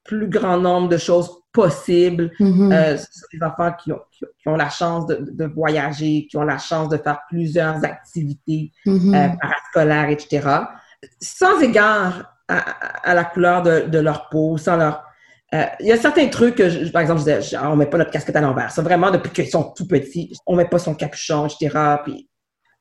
plus 0.07 0.29
grand 0.29 0.59
nombre 0.59 0.89
de 0.89 0.97
choses 0.99 1.31
possibles. 1.53 2.31
Mhm. 2.41 2.73
Euh, 2.73 2.97
sont 2.99 3.27
des 3.33 3.43
enfants 3.43 3.73
qui 3.83 3.93
ont, 3.93 4.01
qui 4.13 4.25
ont, 4.25 4.29
qui 4.41 4.49
ont 4.49 4.57
la 4.57 4.69
chance 4.69 5.07
de, 5.07 5.19
de 5.31 5.45
voyager, 5.47 6.27
qui 6.31 6.37
ont 6.37 6.43
la 6.45 6.59
chance 6.59 6.89
de 6.89 6.97
faire 6.99 7.21
plusieurs 7.29 7.85
activités 7.85 8.73
Mhm. 8.87 9.15
euh, 9.15 9.29
parascolaires, 9.41 10.09
etc. 10.11 10.49
Sans 11.21 11.61
égard 11.61 12.33
à, 12.49 13.11
à- 13.11 13.15
la 13.15 13.25
couleur 13.25 13.63
de, 13.63 13.81
de 13.89 13.99
leur 13.99 14.29
peau, 14.29 14.57
sans 14.57 14.77
leur... 14.77 15.03
euh, 15.55 15.65
Il 15.81 15.87
y 15.87 15.93
a 15.93 15.97
certains 15.97 16.29
trucs 16.29 16.55
que, 16.57 16.69
je- 16.69 16.91
par 16.91 17.03
exemple, 17.03 17.21
je 17.21 17.25
disais, 17.25 17.43
genre, 17.43 17.73
on 17.73 17.77
met 17.77 17.87
pas 17.87 17.99
notre 17.99 18.11
casquette 18.11 18.37
à 18.37 18.41
l'envers. 18.41 18.71
Ça, 18.71 18.83
vraiment, 18.83 19.11
depuis 19.11 19.31
qu'ils 19.33 19.49
sont 19.49 19.73
tout 19.77 19.87
petits, 19.89 20.33
on 20.47 20.57
met 20.57 20.69
pas 20.69 20.79
son 20.79 20.95
capuchon, 20.95 21.47
etc. 21.47 21.97
Puis, 22.05 22.29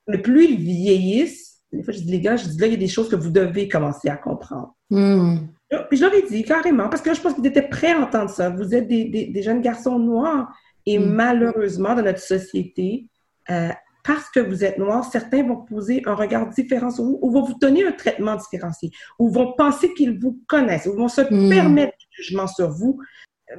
le 0.07 0.21
plus 0.21 0.45
ils 0.51 0.57
vieillissent, 0.59 1.44
des 1.75 1.83
fois, 1.83 1.93
je 1.93 1.99
dis, 1.99 2.11
les 2.11 2.21
gars, 2.21 2.35
je 2.37 2.47
dis, 2.47 2.57
là, 2.57 2.67
il 2.67 2.73
y 2.73 2.75
a 2.75 2.79
des 2.79 2.87
choses 2.87 3.09
que 3.09 3.15
vous 3.15 3.29
devez 3.29 3.67
commencer 3.67 4.09
à 4.09 4.17
comprendre. 4.17 4.73
Puis 4.89 5.97
je 5.97 6.01
leur 6.05 6.13
ai 6.13 6.21
dit 6.23 6.43
carrément, 6.43 6.89
parce 6.89 7.01
que 7.01 7.09
là, 7.09 7.15
je 7.15 7.21
pense 7.21 7.33
qu'ils 7.33 7.45
étaient 7.47 7.67
prêts 7.67 7.91
à 7.91 7.99
entendre 7.99 8.29
ça. 8.29 8.49
Vous 8.49 8.73
êtes 8.73 8.87
des, 8.87 9.05
des- 9.05 9.25
des 9.27 9.41
jeunes 9.43 9.61
garçons 9.61 9.99
noirs 9.99 10.47
et 10.85 10.97
Mm. 10.99 11.05
malheureusement, 11.05 11.95
dans 11.95 12.03
notre 12.03 12.19
société, 12.19 13.07
euh, 13.49 13.69
parce 14.03 14.29
que 14.29 14.39
vous 14.39 14.63
êtes 14.63 14.77
noirs, 14.77 15.03
certains 15.11 15.41
vont 15.43 15.57
poser 15.57 16.03
un 16.05 16.13
regard 16.13 16.47
différent 16.49 16.91
sur 16.91 17.03
vous 17.03 17.17
ou 17.21 17.31
vont 17.31 17.43
vous 17.43 17.57
donner 17.59 17.83
un 17.85 17.91
traitement 17.91 18.35
différencié 18.35 18.91
ou 19.17 19.29
vont 19.29 19.53
penser 19.57 19.91
qu'ils 19.95 20.19
vous 20.19 20.39
connaissent 20.47 20.85
ou 20.85 20.95
vont 20.95 21.07
se 21.07 21.21
Mm. 21.21 21.49
permettre 21.49 21.93
du 21.97 22.05
jugement 22.23 22.47
sur 22.47 22.69
vous, 22.69 22.99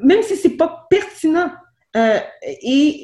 même 0.03 0.23
si 0.23 0.37
c'est 0.37 0.57
pas 0.57 0.87
pertinent. 0.89 1.51
Euh, 1.97 2.19
et 2.43 2.59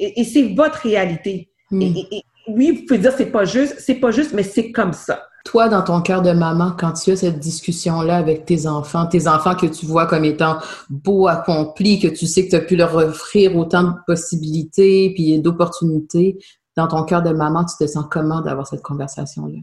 et- 0.05 0.21
et 0.21 0.23
c'est 0.23 0.53
votre 0.55 0.79
réalité. 0.83 1.49
Et- 1.71 2.17
et 2.17 2.23
oui, 2.47 2.71
vous 2.71 2.85
pouvez 2.85 2.99
dire 2.99 3.13
c'est 3.15 3.31
pas 3.31 3.45
juste, 3.45 3.75
c'est 3.79 3.95
pas 3.95 4.11
juste, 4.11 4.33
mais 4.33 4.43
c'est 4.43 4.71
comme 4.71 4.93
ça. 4.93 5.27
Toi, 5.45 5.67
dans 5.67 5.81
ton 5.81 6.01
cœur 6.01 6.21
de 6.21 6.31
maman, 6.31 6.71
quand 6.77 6.93
tu 6.93 7.11
as 7.11 7.17
cette 7.17 7.39
discussion-là 7.39 8.15
avec 8.15 8.45
tes 8.45 8.65
enfants, 8.65 9.07
tes 9.07 9.27
enfants 9.27 9.55
que 9.55 9.65
tu 9.65 9.85
vois 9.85 10.05
comme 10.07 10.23
étant 10.23 10.57
beaux, 10.89 11.27
accomplis, 11.27 11.99
que 11.99 12.07
tu 12.07 12.27
sais 12.27 12.45
que 12.45 12.51
tu 12.51 12.55
as 12.55 12.61
pu 12.61 12.75
leur 12.77 12.95
offrir 12.95 13.55
autant 13.57 13.83
de 13.83 13.91
possibilités 14.07 15.11
puis 15.13 15.39
d'opportunités, 15.39 16.37
dans 16.77 16.87
ton 16.87 17.03
cœur 17.03 17.21
de 17.21 17.31
maman, 17.31 17.65
tu 17.65 17.75
te 17.77 17.87
sens 17.89 18.05
comment 18.09 18.41
d'avoir 18.41 18.67
cette 18.67 18.81
conversation-là? 18.81 19.59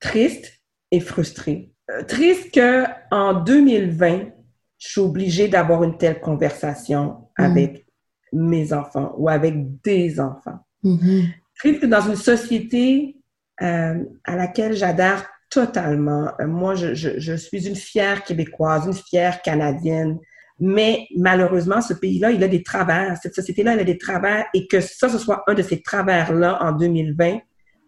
triste 0.00 0.60
et 0.90 1.00
frustrée. 1.00 1.72
Euh, 1.90 2.02
Triste 2.04 2.52
que 2.54 2.84
en 3.10 3.34
2020, 3.34 4.30
je 4.78 4.88
suis 4.88 5.00
obligée 5.00 5.48
d'avoir 5.48 5.82
une 5.84 5.98
telle 5.98 6.20
conversation 6.20 7.28
Mm. 7.38 7.44
avec 7.44 7.86
mes 8.32 8.72
enfants 8.72 9.14
ou 9.16 9.28
avec 9.28 9.54
des 9.82 10.20
enfants. 10.20 10.58
Mhm. 10.82 11.28
Triste 11.58 11.80
que 11.80 11.86
dans 11.86 12.08
une 12.08 12.16
société 12.16 13.16
euh, 13.62 14.02
à 14.24 14.36
laquelle 14.36 14.74
j'adhère 14.74 15.28
totalement. 15.50 16.32
Euh, 16.40 16.46
moi, 16.46 16.74
je, 16.74 16.94
je, 16.94 17.18
je, 17.18 17.34
suis 17.34 17.66
une 17.66 17.76
fière 17.76 18.24
Québécoise, 18.24 18.86
une 18.86 18.94
fière 18.94 19.42
Canadienne. 19.42 20.18
Mais 20.58 21.06
malheureusement, 21.16 21.80
ce 21.80 21.94
pays-là, 21.94 22.30
il 22.30 22.42
a 22.44 22.48
des 22.48 22.62
travers. 22.62 23.16
Cette 23.20 23.34
société-là, 23.34 23.74
elle 23.74 23.80
a 23.80 23.84
des 23.84 23.98
travers. 23.98 24.46
Et 24.54 24.66
que 24.66 24.80
ça, 24.80 25.08
ce 25.08 25.18
soit 25.18 25.42
un 25.46 25.54
de 25.54 25.62
ces 25.62 25.82
travers-là 25.82 26.58
en 26.62 26.72
2020, 26.72 27.40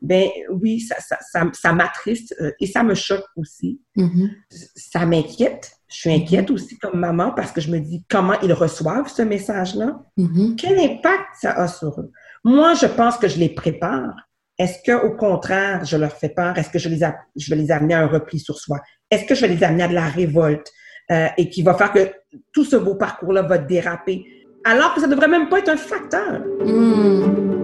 ben 0.02 0.28
oui, 0.50 0.80
ça, 0.80 0.96
ça, 0.98 1.16
ça, 1.20 1.48
ça 1.52 1.72
m'attriste 1.72 2.34
euh, 2.40 2.50
et 2.58 2.66
ça 2.66 2.82
me 2.82 2.94
choque 2.94 3.24
aussi. 3.36 3.80
Mm-hmm. 3.96 4.30
Ça 4.74 5.06
m'inquiète. 5.06 5.70
Je 5.92 5.98
suis 5.98 6.10
inquiète 6.12 6.48
Mm-hmm. 6.48 6.54
aussi 6.54 6.78
comme 6.78 6.98
maman 6.98 7.32
parce 7.32 7.52
que 7.52 7.60
je 7.60 7.70
me 7.70 7.78
dis 7.78 8.04
comment 8.10 8.34
ils 8.42 8.52
reçoivent 8.52 9.08
ce 9.08 9.22
message-là. 9.22 10.00
Mhm. 10.16 10.56
Quel 10.56 10.78
impact 10.78 11.26
ça 11.40 11.50
a 11.52 11.68
sur 11.68 12.00
eux? 12.00 12.10
Moi, 12.44 12.74
je 12.74 12.86
pense 12.86 13.16
que 13.18 13.28
je 13.28 13.38
les 13.38 13.50
prépare. 13.50 14.14
Est-ce 14.58 14.78
que, 14.84 14.92
au 15.06 15.14
contraire, 15.16 15.84
je 15.84 15.96
leur 15.96 16.12
fais 16.12 16.28
peur? 16.30 16.56
Est-ce 16.58 16.70
que 16.70 16.78
je, 16.78 16.88
les 16.88 17.02
a- 17.04 17.16
je 17.36 17.48
vais 17.50 17.60
les 17.60 17.70
amener 17.70 17.94
à 17.94 18.00
un 18.00 18.06
repli 18.06 18.38
sur 18.38 18.58
soi? 18.58 18.78
Est-ce 19.10 19.24
que 19.26 19.34
je 19.34 19.42
vais 19.42 19.54
les 19.54 19.62
amener 19.64 19.82
à 19.84 19.88
de 19.88 19.94
la 19.94 20.06
révolte 20.06 20.68
euh, 21.10 21.26
et 21.36 21.48
qui 21.50 21.62
va 21.62 21.74
faire 21.74 21.92
que 21.92 22.10
tout 22.52 22.64
ce 22.64 22.76
beau 22.76 22.94
parcours-là 22.94 23.42
va 23.42 23.58
déraper? 23.58 24.24
Alors 24.64 24.94
que 24.94 25.00
ça 25.00 25.08
devrait 25.08 25.28
même 25.28 25.48
pas 25.48 25.58
être 25.58 25.70
un 25.70 25.76
facteur. 25.76 26.40
Mm. 26.64 27.61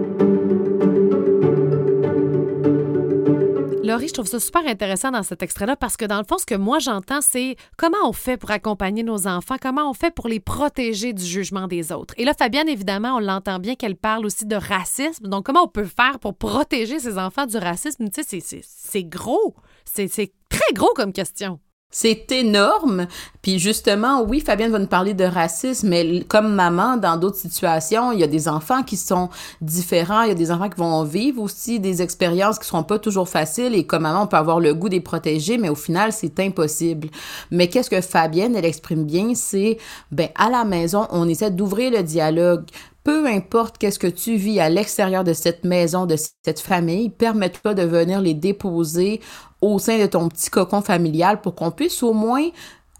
Laurie, 3.89 4.07
je 4.07 4.13
trouve 4.13 4.27
ça 4.27 4.39
super 4.39 4.67
intéressant 4.67 5.09
dans 5.09 5.23
cet 5.23 5.41
extrait-là 5.41 5.75
parce 5.75 5.97
que 5.97 6.05
dans 6.05 6.19
le 6.19 6.23
fond, 6.23 6.37
ce 6.37 6.45
que 6.45 6.53
moi 6.53 6.77
j'entends, 6.77 7.21
c'est 7.21 7.55
comment 7.75 7.97
on 8.05 8.13
fait 8.13 8.37
pour 8.37 8.51
accompagner 8.51 9.01
nos 9.01 9.25
enfants, 9.25 9.55
comment 9.59 9.89
on 9.89 9.93
fait 9.93 10.11
pour 10.13 10.27
les 10.27 10.39
protéger 10.39 11.11
du 11.11 11.23
jugement 11.25 11.67
des 11.67 11.91
autres. 11.91 12.13
Et 12.17 12.23
là, 12.23 12.33
Fabienne, 12.37 12.69
évidemment, 12.69 13.15
on 13.15 13.19
l'entend 13.19 13.57
bien 13.57 13.73
qu'elle 13.73 13.95
parle 13.95 14.25
aussi 14.27 14.45
de 14.45 14.55
racisme. 14.55 15.27
Donc, 15.27 15.45
comment 15.45 15.63
on 15.63 15.67
peut 15.67 15.85
faire 15.85 16.19
pour 16.19 16.37
protéger 16.37 16.99
ses 16.99 17.17
enfants 17.17 17.47
du 17.47 17.57
racisme? 17.57 18.09
Tu 18.09 18.23
sais, 18.23 18.61
c'est- 18.63 19.03
gros. 19.03 19.55
C'est 19.85 20.07
très 20.49 20.73
gros 20.73 20.93
comme 20.95 21.11
question. 21.11 21.59
C'est 21.91 22.31
énorme. 22.31 23.07
Puis 23.41 23.57
justement, 23.57 24.21
oui, 24.21 24.41
Fabienne 24.41 24.71
va 24.71 24.77
nous 24.77 24.85
parler 24.85 25.15
de 25.15 25.23
racisme, 25.23 25.89
mais 25.89 26.23
comme 26.27 26.53
maman, 26.53 26.97
dans 26.97 27.17
d'autres 27.17 27.37
situations, 27.37 28.11
il 28.11 28.19
y 28.19 28.23
a 28.23 28.27
des 28.27 28.47
enfants 28.47 28.83
qui 28.83 28.95
sont 28.95 29.29
différents, 29.59 30.21
il 30.21 30.27
y 30.27 30.31
a 30.31 30.35
des 30.35 30.51
enfants 30.51 30.69
qui 30.69 30.79
vont 30.79 31.03
vivre 31.03 31.41
aussi 31.41 31.79
des 31.79 32.03
expériences 32.03 32.59
qui 32.59 32.67
seront 32.67 32.83
pas 32.83 32.99
toujours 32.99 33.27
faciles 33.27 33.73
et 33.73 33.87
comme 33.87 34.03
maman, 34.03 34.23
on 34.23 34.27
peut 34.27 34.37
avoir 34.37 34.59
le 34.59 34.75
goût 34.75 34.89
des 34.89 34.99
protéger, 34.99 35.57
mais 35.57 35.69
au 35.69 35.75
final, 35.75 36.13
c'est 36.13 36.39
impossible. 36.39 37.07
Mais 37.49 37.69
qu'est-ce 37.69 37.89
que 37.89 38.01
Fabienne, 38.01 38.55
elle 38.55 38.65
exprime 38.65 39.05
bien, 39.05 39.33
c'est, 39.33 39.79
ben, 40.11 40.29
à 40.35 40.51
la 40.51 40.65
maison, 40.65 41.07
on 41.09 41.27
essaie 41.27 41.49
d'ouvrir 41.49 41.89
le 41.89 42.03
dialogue. 42.03 42.65
Peu 43.03 43.25
importe 43.25 43.79
qu'est-ce 43.79 43.97
que 43.97 44.05
tu 44.05 44.35
vis 44.35 44.59
à 44.59 44.69
l'extérieur 44.69 45.23
de 45.23 45.33
cette 45.33 45.63
maison, 45.63 46.05
de 46.05 46.17
cette 46.45 46.59
famille, 46.59 47.09
permets-toi 47.09 47.73
de 47.73 47.81
venir 47.81 48.21
les 48.21 48.35
déposer 48.35 49.21
au 49.61 49.79
sein 49.79 49.99
de 49.99 50.05
ton 50.05 50.29
petit 50.29 50.49
cocon 50.49 50.81
familial 50.81 51.41
pour 51.41 51.55
qu'on 51.55 51.71
puisse 51.71 52.01
au 52.03 52.13
moins 52.13 52.49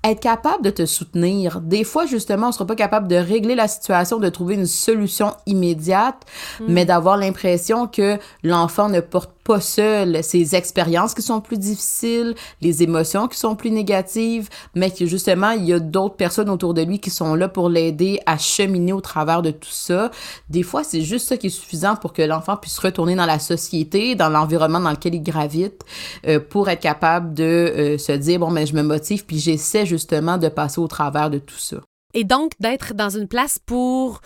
être 0.03 0.21
capable 0.21 0.63
de 0.63 0.69
te 0.69 0.85
soutenir. 0.85 1.59
Des 1.61 1.83
fois, 1.83 2.05
justement, 2.05 2.49
on 2.49 2.51
sera 2.51 2.65
pas 2.65 2.75
capable 2.75 3.07
de 3.07 3.15
régler 3.15 3.55
la 3.55 3.67
situation, 3.67 4.17
de 4.17 4.29
trouver 4.29 4.55
une 4.55 4.65
solution 4.65 5.33
immédiate, 5.45 6.25
mais 6.67 6.85
d'avoir 6.85 7.17
l'impression 7.17 7.87
que 7.87 8.17
l'enfant 8.43 8.87
ne 8.87 9.01
porte 9.01 9.31
pas 9.49 9.61
seul 9.61 10.23
ses 10.23 10.55
expériences 10.55 11.15
qui 11.15 11.23
sont 11.23 11.41
plus 11.41 11.57
difficiles, 11.57 12.35
les 12.61 12.83
émotions 12.83 13.27
qui 13.27 13.39
sont 13.39 13.55
plus 13.55 13.71
négatives, 13.71 14.47
mais 14.75 14.91
que 14.91 15.07
justement, 15.07 15.49
il 15.49 15.65
y 15.65 15.73
a 15.73 15.79
d'autres 15.79 16.15
personnes 16.15 16.51
autour 16.51 16.75
de 16.75 16.83
lui 16.83 16.99
qui 16.99 17.09
sont 17.09 17.33
là 17.33 17.49
pour 17.49 17.67
l'aider 17.67 18.19
à 18.27 18.37
cheminer 18.37 18.93
au 18.93 19.01
travers 19.01 19.41
de 19.41 19.49
tout 19.49 19.71
ça. 19.71 20.11
Des 20.51 20.61
fois, 20.61 20.83
c'est 20.83 21.01
juste 21.01 21.27
ça 21.27 21.35
qui 21.35 21.47
est 21.47 21.49
suffisant 21.49 21.95
pour 21.95 22.13
que 22.13 22.21
l'enfant 22.21 22.57
puisse 22.57 22.77
retourner 22.77 23.15
dans 23.15 23.25
la 23.25 23.39
société, 23.39 24.13
dans 24.13 24.29
l'environnement 24.29 24.81
dans 24.81 24.91
lequel 24.91 25.15
il 25.15 25.23
gravite, 25.23 25.81
euh, 26.27 26.39
pour 26.39 26.69
être 26.69 26.81
capable 26.81 27.33
de 27.33 27.43
euh, 27.43 27.97
se 27.97 28.11
dire, 28.11 28.37
bon, 28.37 28.51
mais 28.51 28.67
je 28.67 28.75
me 28.75 28.83
motive, 28.83 29.25
puis 29.25 29.39
j'essaie 29.39 29.87
justement 29.87 30.37
de 30.37 30.49
passer 30.49 30.79
au 30.79 30.87
travers 30.87 31.31
de 31.31 31.39
tout 31.39 31.57
ça. 31.57 31.77
Et 32.13 32.23
donc, 32.23 32.53
d'être 32.59 32.95
dans 32.95 33.09
une 33.09 33.27
place 33.27 33.59
pour 33.59 34.21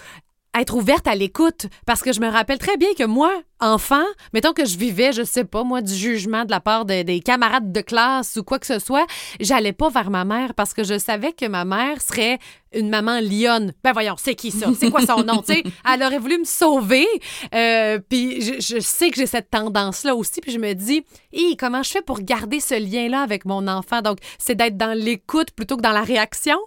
être 0.60 0.76
ouverte 0.76 1.08
à 1.08 1.16
l'écoute. 1.16 1.68
Parce 1.86 2.02
que 2.02 2.14
je 2.14 2.20
me 2.22 2.28
rappelle 2.30 2.60
très 2.60 2.78
bien 2.78 2.94
que 2.98 3.04
moi, 3.04 3.32
enfant, 3.60 4.04
mettons 4.34 4.54
que 4.54 4.66
je 4.66 4.78
vivais, 4.78 5.12
je 5.14 5.24
sais 5.24 5.46
pas, 5.46 5.64
moi, 5.64 5.82
du 5.82 5.94
jugement 5.96 6.46
de 6.46 6.52
la 6.52 6.60
part 6.60 6.86
de- 6.86 7.02
des 7.04 7.22
camarades 7.22 7.72
de 7.72 7.82
classe 7.82 8.36
ou 8.36 8.44
quoi 8.44 8.60
que 8.60 8.66
ce 8.68 8.80
soit, 8.80 9.06
j'allais 9.40 9.72
pas 9.74 9.90
vers 9.90 10.10
ma 10.10 10.26
mère 10.26 10.54
parce 10.54 10.74
que 10.74 10.84
je 10.84 10.98
savais 11.00 11.32
que 11.32 11.46
ma 11.48 11.64
mère 11.66 12.02
serait 12.02 12.40
une 12.74 12.90
maman 12.90 13.20
lionne. 13.22 13.72
Ben 13.84 13.94
voyons, 13.94 14.16
c'est 14.18 14.36
qui 14.36 14.52
ça? 14.52 14.68
C'est 14.80 14.90
quoi 14.92 15.06
son 15.06 15.24
nom? 15.24 15.42
tu 15.48 15.54
sais, 15.54 15.64
elle 15.92 16.04
aurait 16.04 16.18
voulu 16.20 16.40
me 16.40 16.44
sauver. 16.46 17.08
Euh, 17.54 18.00
puis 18.10 18.42
je, 18.42 18.54
je 18.60 18.80
sais 18.80 19.10
que 19.12 19.16
j'ai 19.18 19.28
cette 19.28 19.50
tendance-là 19.50 20.16
aussi. 20.16 20.42
Puis 20.42 20.52
je 20.52 20.60
me 20.60 20.74
dis, 20.74 21.06
Hi, 21.32 21.56
comment 21.58 21.84
je 21.84 21.92
fais 21.92 22.02
pour 22.02 22.20
garder 22.20 22.60
ce 22.60 22.76
lien-là 22.80 23.22
avec 23.22 23.46
mon 23.46 23.68
enfant? 23.68 24.02
Donc, 24.02 24.18
c'est 24.40 24.56
d'être 24.56 24.78
dans 24.78 24.98
l'écoute 24.98 25.52
plutôt 25.52 25.78
que 25.78 25.82
dans 25.82 25.92
la 25.92 26.02
réaction? 26.04 26.58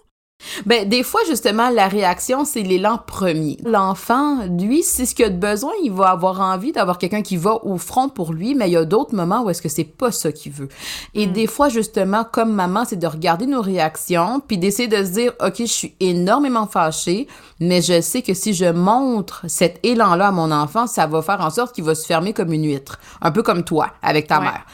Ben, 0.65 0.87
des 0.87 1.03
fois, 1.03 1.21
justement, 1.27 1.69
la 1.69 1.87
réaction, 1.87 2.45
c'est 2.45 2.61
l'élan 2.61 2.99
premier. 3.05 3.57
L'enfant, 3.63 4.45
lui, 4.45 4.83
c'est 4.83 5.05
ce 5.05 5.15
qu'il 5.15 5.25
a 5.25 5.29
de 5.29 5.37
besoin. 5.37 5.71
Il 5.83 5.91
va 5.91 6.09
avoir 6.09 6.41
envie 6.41 6.71
d'avoir 6.71 6.97
quelqu'un 6.97 7.21
qui 7.21 7.37
va 7.37 7.63
au 7.65 7.77
front 7.77 8.09
pour 8.09 8.33
lui, 8.33 8.55
mais 8.55 8.69
il 8.69 8.73
y 8.73 8.77
a 8.77 8.85
d'autres 8.85 9.15
moments 9.15 9.43
où 9.43 9.49
est-ce 9.49 9.61
que 9.61 9.69
c'est 9.69 9.83
pas 9.83 10.11
ça 10.11 10.31
qu'il 10.31 10.51
veut. 10.51 10.69
Et 11.13 11.25
des 11.27 11.47
fois, 11.47 11.69
justement, 11.69 12.23
comme 12.23 12.53
maman, 12.53 12.83
c'est 12.85 12.97
de 12.97 13.07
regarder 13.07 13.45
nos 13.45 13.61
réactions, 13.61 14.41
puis 14.45 14.57
d'essayer 14.57 14.87
de 14.87 15.03
se 15.03 15.11
dire, 15.11 15.33
OK, 15.43 15.55
je 15.59 15.65
suis 15.65 15.95
énormément 15.99 16.67
fâchée, 16.67 17.27
mais 17.59 17.81
je 17.81 18.01
sais 18.01 18.21
que 18.21 18.33
si 18.33 18.53
je 18.53 18.65
montre 18.65 19.43
cet 19.47 19.79
élan-là 19.83 20.27
à 20.27 20.31
mon 20.31 20.51
enfant, 20.51 20.87
ça 20.87 21.07
va 21.07 21.21
faire 21.21 21.41
en 21.41 21.49
sorte 21.49 21.73
qu'il 21.73 21.83
va 21.83 21.95
se 21.95 22.05
fermer 22.05 22.33
comme 22.33 22.53
une 22.53 22.65
huître. 22.65 22.99
Un 23.21 23.31
peu 23.31 23.41
comme 23.41 23.63
toi, 23.63 23.89
avec 24.01 24.27
ta 24.27 24.39
Ouais, 24.39 24.45
mère. 24.45 24.65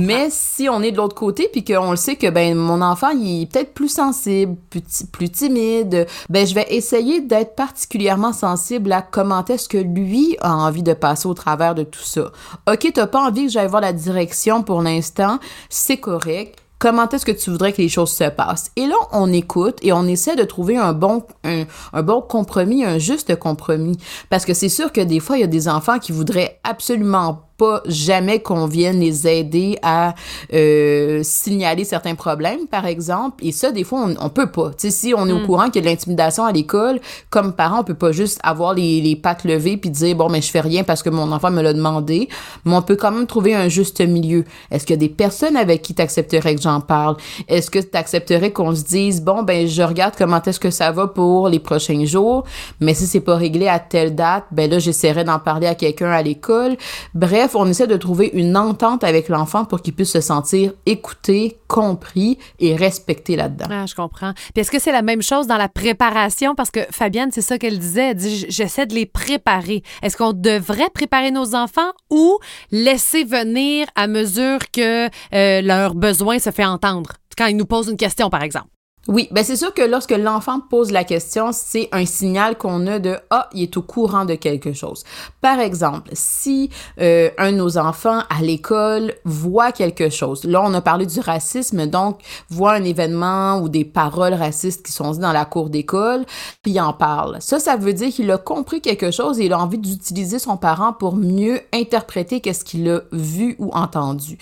Mais 0.00 0.28
si 0.30 0.68
on 0.68 0.80
est 0.82 0.92
de 0.92 0.96
l'autre 0.96 1.14
côté 1.14 1.48
puis 1.52 1.64
qu'on 1.64 1.90
le 1.90 1.96
sait 1.96 2.16
que 2.16 2.30
ben 2.30 2.54
mon 2.56 2.80
enfant 2.80 3.10
il 3.10 3.42
est 3.42 3.46
peut-être 3.52 3.74
plus 3.74 3.90
sensible, 3.90 4.56
plus, 4.70 5.01
plus 5.10 5.30
timide, 5.30 6.06
ben 6.28 6.46
je 6.46 6.54
vais 6.54 6.66
essayer 6.70 7.20
d'être 7.20 7.54
particulièrement 7.54 8.32
sensible 8.32 8.92
à 8.92 9.02
comment 9.02 9.44
est-ce 9.44 9.68
que 9.68 9.78
lui 9.78 10.36
a 10.40 10.54
envie 10.54 10.82
de 10.82 10.94
passer 10.94 11.26
au 11.26 11.34
travers 11.34 11.74
de 11.74 11.82
tout 11.82 12.02
ça. 12.02 12.30
OK, 12.70 12.90
t'as 12.94 13.06
pas 13.06 13.26
envie 13.26 13.46
que 13.46 13.52
j'aille 13.52 13.68
voir 13.68 13.82
la 13.82 13.92
direction 13.92 14.62
pour 14.62 14.82
l'instant, 14.82 15.38
c'est 15.68 15.98
correct. 15.98 16.58
Comment 16.82 17.08
est-ce 17.08 17.24
que 17.24 17.30
tu 17.30 17.50
voudrais 17.50 17.72
que 17.72 17.80
les 17.80 17.88
choses 17.88 18.10
se 18.10 18.28
passent? 18.28 18.72
Et 18.74 18.86
là, 18.88 18.96
on 19.12 19.32
écoute 19.32 19.78
et 19.82 19.92
on 19.92 20.04
essaie 20.04 20.34
de 20.34 20.42
trouver 20.42 20.76
un 20.76 20.92
bon, 20.92 21.22
un, 21.44 22.02
bon 22.02 22.20
compromis, 22.20 22.84
un 22.84 22.98
juste 22.98 23.36
compromis. 23.36 23.98
Parce 24.30 24.44
que 24.44 24.52
c'est 24.52 24.68
sûr 24.68 24.90
que 24.90 25.00
des 25.00 25.20
fois, 25.20 25.36
il 25.36 25.42
y 25.42 25.44
a 25.44 25.46
des 25.46 25.68
enfants 25.68 26.00
qui 26.00 26.10
voudraient 26.10 26.58
absolument 26.64 27.42
pas 27.56 27.82
jamais 27.86 28.40
qu'on 28.40 28.66
vienne 28.66 29.00
les 29.00 29.26
aider 29.26 29.78
à 29.82 30.14
euh, 30.52 31.20
signaler 31.22 31.84
certains 31.84 32.14
problèmes, 32.14 32.66
par 32.66 32.86
exemple. 32.86 33.44
Et 33.44 33.52
ça, 33.52 33.72
des 33.72 33.84
fois, 33.84 34.06
on, 34.06 34.26
on 34.26 34.28
peut 34.28 34.50
pas. 34.50 34.70
Tu 34.70 34.88
sais, 34.88 34.90
si 34.90 35.14
on 35.16 35.28
est 35.28 35.32
au 35.32 35.46
courant 35.46 35.66
qu'il 35.66 35.76
y 35.76 35.78
a 35.78 35.82
de 35.82 35.86
l'intimidation 35.86 36.44
à 36.44 36.52
l'école, 36.52 37.00
comme 37.30 37.52
parent, 37.52 37.80
on 37.80 37.84
peut 37.84 37.94
pas 37.94 38.12
juste 38.12 38.40
avoir 38.42 38.74
les, 38.74 39.00
les 39.00 39.16
pattes 39.16 39.44
levées 39.44 39.76
puis 39.76 39.90
dire, 39.90 40.16
bon, 40.16 40.28
mais 40.28 40.40
je 40.40 40.50
fais 40.50 40.60
rien 40.60 40.84
parce 40.84 41.02
que 41.02 41.10
mon 41.10 41.30
enfant 41.32 41.50
me 41.50 41.62
l'a 41.62 41.72
demandé. 41.72 42.28
Mais 42.64 42.74
on 42.74 42.82
peut 42.82 42.96
quand 42.96 43.12
même 43.12 43.26
trouver 43.26 43.54
un 43.54 43.68
juste 43.68 44.00
milieu. 44.00 44.44
Est-ce 44.70 44.86
qu'il 44.86 44.94
y 44.94 44.98
a 44.98 45.00
des 45.00 45.08
personnes 45.08 45.56
avec 45.56 45.82
qui 45.82 45.94
tu 45.94 46.02
accepterais 46.02 46.54
que 46.54 46.62
j'en 46.62 46.80
parle? 46.80 47.16
Est-ce 47.48 47.70
que 47.70 47.78
tu 47.78 47.96
accepterais 47.96 48.50
qu'on 48.52 48.74
se 48.74 48.82
dise, 48.82 49.22
bon, 49.22 49.42
ben, 49.42 49.66
je 49.66 49.82
regarde 49.82 50.14
comment 50.16 50.42
est-ce 50.42 50.60
que 50.60 50.70
ça 50.70 50.90
va 50.90 51.06
pour 51.06 51.48
les 51.48 51.58
prochains 51.58 52.04
jours, 52.04 52.44
mais 52.80 52.94
si 52.94 53.06
c'est 53.06 53.20
pas 53.20 53.36
réglé 53.36 53.68
à 53.68 53.78
telle 53.78 54.14
date, 54.14 54.44
ben 54.50 54.70
là, 54.70 54.78
j'essaierai 54.78 55.24
d'en 55.24 55.38
parler 55.38 55.66
à 55.66 55.74
quelqu'un 55.74 56.10
à 56.10 56.22
l'école. 56.22 56.76
Bref, 57.14 57.41
on 57.54 57.66
essaie 57.66 57.86
de 57.86 57.96
trouver 57.96 58.30
une 58.34 58.56
entente 58.56 59.04
avec 59.04 59.28
l'enfant 59.28 59.64
pour 59.64 59.82
qu'il 59.82 59.94
puisse 59.94 60.12
se 60.12 60.20
sentir 60.20 60.72
écouté, 60.86 61.58
compris 61.68 62.38
et 62.58 62.76
respecté 62.76 63.36
là-dedans. 63.36 63.66
Ah, 63.70 63.86
je 63.86 63.94
comprends. 63.94 64.32
Puis 64.54 64.60
est-ce 64.60 64.70
que 64.70 64.78
c'est 64.78 64.92
la 64.92 65.02
même 65.02 65.22
chose 65.22 65.46
dans 65.46 65.56
la 65.56 65.68
préparation? 65.68 66.54
Parce 66.54 66.70
que 66.70 66.80
Fabienne, 66.90 67.30
c'est 67.32 67.42
ça 67.42 67.58
qu'elle 67.58 67.78
disait. 67.78 68.10
Elle 68.10 68.16
dit 68.16 68.46
j'essaie 68.48 68.86
de 68.86 68.94
les 68.94 69.06
préparer. 69.06 69.82
Est-ce 70.02 70.16
qu'on 70.16 70.32
devrait 70.32 70.90
préparer 70.92 71.30
nos 71.30 71.54
enfants 71.54 71.90
ou 72.10 72.38
laisser 72.70 73.24
venir 73.24 73.86
à 73.94 74.06
mesure 74.06 74.58
que 74.72 75.06
euh, 75.06 75.62
leur 75.62 75.94
besoin 75.94 76.38
se 76.38 76.50
fait 76.50 76.64
entendre? 76.64 77.12
Quand 77.36 77.46
ils 77.46 77.56
nous 77.56 77.66
posent 77.66 77.88
une 77.88 77.96
question, 77.96 78.28
par 78.30 78.42
exemple. 78.42 78.71
Oui, 79.08 79.26
ben 79.32 79.42
c'est 79.42 79.56
sûr 79.56 79.74
que 79.74 79.82
lorsque 79.82 80.12
l'enfant 80.12 80.60
pose 80.60 80.92
la 80.92 81.02
question, 81.02 81.50
c'est 81.50 81.88
un 81.90 82.06
signal 82.06 82.56
qu'on 82.56 82.86
a 82.86 83.00
de 83.00 83.18
ah, 83.30 83.48
il 83.52 83.62
est 83.64 83.76
au 83.76 83.82
courant 83.82 84.24
de 84.24 84.36
quelque 84.36 84.72
chose. 84.72 85.02
Par 85.40 85.58
exemple, 85.58 86.10
si 86.12 86.70
euh, 87.00 87.28
un 87.36 87.50
de 87.50 87.56
nos 87.56 87.78
enfants 87.78 88.20
à 88.30 88.42
l'école 88.42 89.14
voit 89.24 89.72
quelque 89.72 90.08
chose, 90.08 90.44
là 90.44 90.62
on 90.64 90.72
a 90.72 90.80
parlé 90.80 91.06
du 91.06 91.18
racisme, 91.18 91.86
donc 91.86 92.20
voit 92.48 92.74
un 92.74 92.84
événement 92.84 93.58
ou 93.58 93.68
des 93.68 93.84
paroles 93.84 94.34
racistes 94.34 94.86
qui 94.86 94.92
sont 94.92 95.10
dites 95.10 95.20
dans 95.20 95.32
la 95.32 95.46
cour 95.46 95.68
d'école, 95.68 96.24
puis 96.62 96.70
il 96.70 96.80
en 96.80 96.92
parle. 96.92 97.38
Ça, 97.40 97.58
ça 97.58 97.76
veut 97.76 97.94
dire 97.94 98.12
qu'il 98.12 98.30
a 98.30 98.38
compris 98.38 98.80
quelque 98.80 99.10
chose 99.10 99.40
et 99.40 99.46
il 99.46 99.52
a 99.52 99.58
envie 99.58 99.78
d'utiliser 99.78 100.38
son 100.38 100.56
parent 100.56 100.92
pour 100.92 101.16
mieux 101.16 101.60
interpréter 101.74 102.40
qu'est-ce 102.40 102.64
qu'il 102.64 102.88
a 102.88 103.00
vu 103.10 103.56
ou 103.58 103.70
entendu. 103.72 104.38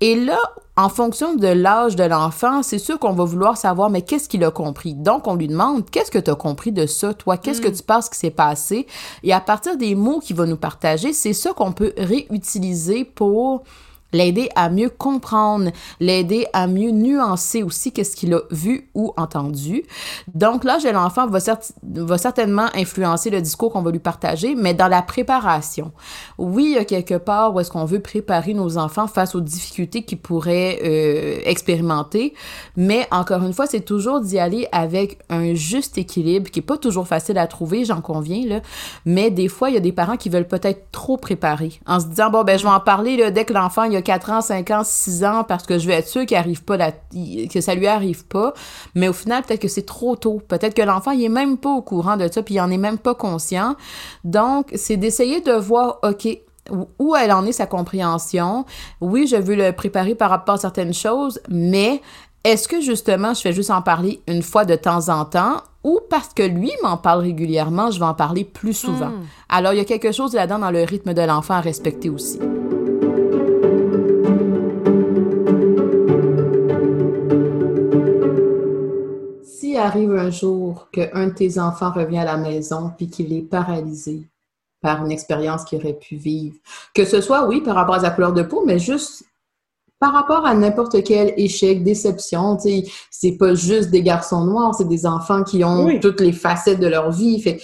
Et 0.00 0.16
là, 0.16 0.40
en 0.80 0.88
fonction 0.88 1.34
de 1.34 1.46
l'âge 1.46 1.94
de 1.94 2.04
l'enfant, 2.04 2.62
c'est 2.62 2.78
sûr 2.78 2.98
qu'on 2.98 3.12
va 3.12 3.24
vouloir 3.24 3.56
savoir, 3.56 3.90
mais 3.90 4.02
qu'est-ce 4.02 4.28
qu'il 4.28 4.42
a 4.44 4.50
compris? 4.50 4.94
Donc, 4.94 5.26
on 5.26 5.34
lui 5.34 5.46
demande, 5.46 5.88
qu'est-ce 5.90 6.10
que 6.10 6.18
tu 6.18 6.30
as 6.30 6.34
compris 6.34 6.72
de 6.72 6.86
ça, 6.86 7.12
toi? 7.12 7.36
Qu'est-ce 7.36 7.60
que 7.60 7.68
tu 7.68 7.82
penses 7.82 8.08
qui 8.08 8.18
s'est 8.18 8.30
passé? 8.30 8.86
Et 9.22 9.32
à 9.32 9.40
partir 9.40 9.76
des 9.76 9.94
mots 9.94 10.20
qu'il 10.20 10.36
va 10.36 10.46
nous 10.46 10.56
partager, 10.56 11.12
c'est 11.12 11.34
ça 11.34 11.52
qu'on 11.52 11.72
peut 11.72 11.92
réutiliser 11.98 13.04
pour 13.04 13.64
l'aider 14.12 14.48
à 14.56 14.70
mieux 14.70 14.90
comprendre, 14.90 15.70
l'aider 16.00 16.46
à 16.52 16.66
mieux 16.66 16.90
nuancer 16.90 17.62
aussi 17.62 17.92
qu'est-ce 17.92 18.16
qu'il 18.16 18.34
a 18.34 18.40
vu 18.50 18.88
ou 18.94 19.12
entendu. 19.16 19.84
Donc 20.34 20.64
l'âge 20.64 20.84
de 20.84 20.90
l'enfant 20.90 21.26
va, 21.26 21.38
va 21.82 22.18
certainement 22.18 22.66
influencer 22.74 23.30
le 23.30 23.40
discours 23.40 23.72
qu'on 23.72 23.82
va 23.82 23.90
lui 23.90 23.98
partager, 23.98 24.54
mais 24.54 24.74
dans 24.74 24.88
la 24.88 25.02
préparation. 25.02 25.92
Oui, 26.38 26.66
il 26.70 26.74
y 26.74 26.78
a 26.78 26.84
quelque 26.84 27.14
part 27.14 27.54
où 27.54 27.60
est-ce 27.60 27.70
qu'on 27.70 27.84
veut 27.84 28.00
préparer 28.00 28.54
nos 28.54 28.78
enfants 28.78 29.06
face 29.06 29.34
aux 29.34 29.40
difficultés 29.40 30.02
qu'ils 30.02 30.18
pourraient 30.18 30.78
euh, 30.84 31.40
expérimenter, 31.44 32.34
mais 32.76 33.06
encore 33.10 33.42
une 33.42 33.52
fois, 33.52 33.66
c'est 33.66 33.80
toujours 33.80 34.20
d'y 34.20 34.38
aller 34.38 34.68
avec 34.72 35.18
un 35.28 35.54
juste 35.54 35.98
équilibre 35.98 36.50
qui 36.50 36.60
est 36.60 36.62
pas 36.62 36.78
toujours 36.78 37.06
facile 37.06 37.38
à 37.38 37.46
trouver, 37.46 37.84
j'en 37.84 38.00
conviens, 38.00 38.46
là, 38.46 38.60
mais 39.04 39.30
des 39.30 39.48
fois, 39.48 39.70
il 39.70 39.74
y 39.74 39.78
a 39.78 39.80
des 39.80 39.92
parents 39.92 40.16
qui 40.16 40.28
veulent 40.28 40.48
peut-être 40.48 40.90
trop 40.92 41.16
préparer 41.16 41.80
en 41.86 42.00
se 42.00 42.06
disant, 42.06 42.30
bon, 42.30 42.44
ben 42.44 42.58
je 42.58 42.64
vais 42.64 42.70
en 42.70 42.80
parler 42.80 43.30
dès 43.30 43.44
que 43.44 43.52
l'enfant, 43.52 43.84
il 43.84 43.99
a 44.00 44.02
4 44.02 44.30
ans, 44.30 44.40
5 44.40 44.70
ans, 44.70 44.82
6 44.84 45.24
ans 45.24 45.44
parce 45.44 45.64
que 45.64 45.78
je 45.78 45.86
veux 45.86 45.94
être 45.94 46.08
sûr 46.08 46.26
qu'il 46.26 46.36
arrive 46.36 46.64
pas 46.64 46.76
la, 46.76 46.92
que 46.92 47.60
ça 47.60 47.74
lui 47.74 47.86
arrive 47.86 48.26
pas. 48.26 48.52
Mais 48.94 49.08
au 49.08 49.12
final, 49.12 49.42
peut-être 49.42 49.62
que 49.62 49.68
c'est 49.68 49.86
trop 49.86 50.16
tôt. 50.16 50.42
Peut-être 50.48 50.74
que 50.74 50.82
l'enfant, 50.82 51.12
il 51.12 51.24
est 51.24 51.28
même 51.28 51.56
pas 51.56 51.70
au 51.70 51.82
courant 51.82 52.16
de 52.16 52.28
ça 52.30 52.42
puis 52.42 52.54
il 52.54 52.60
en 52.60 52.70
est 52.70 52.78
même 52.78 52.98
pas 52.98 53.14
conscient. 53.14 53.76
Donc, 54.24 54.70
c'est 54.74 54.96
d'essayer 54.96 55.40
de 55.40 55.52
voir, 55.52 55.98
OK, 56.02 56.26
où 56.98 57.16
elle 57.16 57.32
en 57.32 57.44
est 57.46 57.52
sa 57.52 57.66
compréhension. 57.66 58.64
Oui, 59.00 59.26
je 59.26 59.36
veux 59.36 59.56
le 59.56 59.72
préparer 59.72 60.14
par 60.14 60.30
rapport 60.30 60.56
à 60.56 60.58
certaines 60.58 60.94
choses, 60.94 61.40
mais 61.48 62.00
est-ce 62.44 62.68
que 62.68 62.80
justement 62.80 63.34
je 63.34 63.40
fais 63.40 63.52
juste 63.52 63.70
en 63.70 63.82
parler 63.82 64.22
une 64.26 64.42
fois 64.42 64.64
de 64.64 64.74
temps 64.74 65.08
en 65.08 65.24
temps 65.24 65.62
ou 65.84 66.00
parce 66.08 66.28
que 66.28 66.42
lui 66.42 66.72
m'en 66.82 66.96
parle 66.96 67.20
régulièrement, 67.20 67.90
je 67.90 67.98
vais 67.98 68.06
en 68.06 68.14
parler 68.14 68.44
plus 68.44 68.74
souvent? 68.74 69.08
Hmm. 69.08 69.24
Alors, 69.48 69.72
il 69.72 69.78
y 69.78 69.80
a 69.80 69.84
quelque 69.84 70.12
chose 70.12 70.34
là-dedans 70.34 70.58
dans 70.58 70.70
le 70.70 70.82
rythme 70.82 71.14
de 71.14 71.22
l'enfant 71.22 71.54
à 71.54 71.60
respecter 71.60 72.10
aussi. 72.10 72.38
Arrive 79.90 80.12
un 80.16 80.30
jour 80.30 80.88
qu'un 80.92 81.26
de 81.26 81.34
tes 81.34 81.58
enfants 81.58 81.92
revient 81.92 82.18
à 82.18 82.24
la 82.24 82.36
maison 82.36 82.92
puis 82.96 83.08
qu'il 83.08 83.32
est 83.32 83.42
paralysé 83.42 84.28
par 84.80 85.04
une 85.04 85.10
expérience 85.10 85.64
qu'il 85.64 85.78
aurait 85.78 85.98
pu 85.98 86.16
vivre, 86.16 86.56
que 86.94 87.04
ce 87.04 87.20
soit, 87.20 87.46
oui, 87.46 87.60
par 87.60 87.74
rapport 87.74 87.96
à 87.96 88.00
sa 88.00 88.10
couleur 88.10 88.32
de 88.32 88.42
peau, 88.42 88.62
mais 88.64 88.78
juste 88.78 89.24
par 89.98 90.14
rapport 90.14 90.46
à 90.46 90.54
n'importe 90.54 91.02
quel 91.04 91.34
échec, 91.36 91.84
déception, 91.84 92.56
tu 92.56 92.62
sais, 92.62 92.84
c'est 93.10 93.36
pas 93.36 93.54
juste 93.54 93.90
des 93.90 94.02
garçons 94.02 94.44
noirs, 94.44 94.74
c'est 94.74 94.88
des 94.88 95.04
enfants 95.04 95.44
qui 95.44 95.62
ont 95.62 95.98
toutes 96.00 96.20
les 96.20 96.32
facettes 96.32 96.80
de 96.80 96.86
leur 96.86 97.10
vie. 97.10 97.38
Fait 97.42 97.60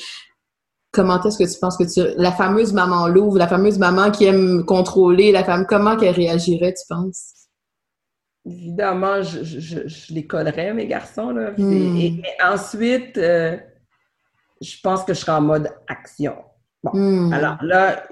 comment 0.92 1.22
est-ce 1.22 1.38
que 1.38 1.50
tu 1.50 1.58
penses 1.58 1.78
que 1.78 1.84
tu 1.84 2.14
la 2.18 2.32
fameuse 2.32 2.74
maman 2.74 3.08
louve, 3.08 3.38
la 3.38 3.48
fameuse 3.48 3.78
maman 3.78 4.10
qui 4.10 4.26
aime 4.26 4.64
contrôler 4.66 5.32
la 5.32 5.44
femme, 5.44 5.64
comment 5.66 5.96
qu'elle 5.96 6.14
réagirait, 6.14 6.74
tu 6.74 6.84
penses? 6.88 7.35
Évidemment, 8.46 9.22
je, 9.22 9.42
je, 9.42 9.88
je, 9.88 10.14
les 10.14 10.26
collerais, 10.26 10.72
mes 10.72 10.86
garçons. 10.86 11.30
Là. 11.30 11.52
Hmm. 11.56 11.96
Et, 11.96 12.22
ensuite, 12.42 13.18
euh, 13.18 13.56
je 14.60 14.76
pense 14.82 15.04
que 15.04 15.14
je 15.14 15.20
serai 15.20 15.32
en 15.32 15.42
mode 15.42 15.70
action. 15.88 16.36
Bon, 16.82 16.92
hmm. 16.94 17.32
alors 17.32 17.62
là, 17.62 18.04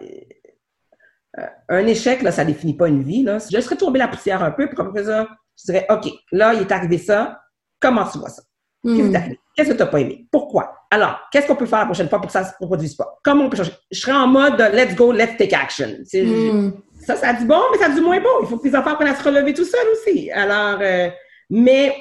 euh, 1.39 1.47
un 1.69 1.87
échec, 1.87 2.23
là, 2.23 2.33
ça 2.33 2.45
définit 2.45 2.77
pas 2.77 2.89
une 2.89 3.03
vie. 3.03 3.23
Là. 3.23 3.39
Je 3.39 3.57
laisserais 3.57 3.77
tomber 3.77 3.99
la 3.99 4.09
poussière 4.09 4.43
un 4.43 4.51
peu, 4.51 4.67
puis 4.67 4.77
comme 4.77 4.95
ça, 4.97 5.29
je 5.59 5.73
dirais, 5.73 5.87
OK, 5.89 6.11
là, 6.33 6.55
il 6.55 6.63
est 6.63 6.73
arrivé 6.73 6.99
ça. 6.99 7.41
Comment 7.81 8.07
tu 8.09 8.19
vois 8.19 8.31
ça? 8.31 8.43
Qu'est-ce 8.85 9.35
que 9.63 9.73
tu 9.73 9.79
n'as 9.79 9.87
pas 9.87 10.01
aimé? 10.01 10.27
Pourquoi? 10.31 10.87
Alors, 10.91 11.19
qu'est-ce 11.31 11.47
qu'on 11.47 11.57
peut 11.57 11.67
faire 11.67 11.81
la 11.81 11.87
prochaine 11.87 12.09
fois 12.09 12.19
pour 12.19 12.27
que 12.27 12.33
ça 12.33 12.43
ne 12.43 12.47
se 12.47 12.53
reproduise 12.61 12.95
pas? 12.95 13.19
Comment 13.23 13.45
on 13.45 13.51
peut 13.51 13.57
changer? 13.57 13.73
Je 13.91 14.01
serais 14.01 14.13
en 14.13 14.27
mode 14.27 14.57
de 14.57 14.65
let's 14.77 14.95
go, 14.95 15.13
let's 15.13 15.37
take 15.37 15.55
action. 15.55 15.89
Mm. 16.13 16.73
Ça, 17.05 17.17
ça 17.17 17.29
a 17.29 17.33
du 17.35 17.45
bon, 17.45 17.61
mais 17.73 17.79
ça 17.79 17.87
a 17.87 17.89
du 17.91 18.01
moins 18.01 18.21
bon. 18.21 18.29
Il 18.43 18.49
faut 18.49 18.59
que 18.59 18.67
les 18.67 18.75
enfants 18.75 18.91
apprennent 18.93 19.09
à 19.09 19.17
se 19.17 19.25
relever 19.25 19.53
tout 19.53 19.65
seuls 19.65 19.87
aussi. 19.93 20.31
Alors, 20.31 20.79
euh, 20.81 21.11
mais 21.51 21.95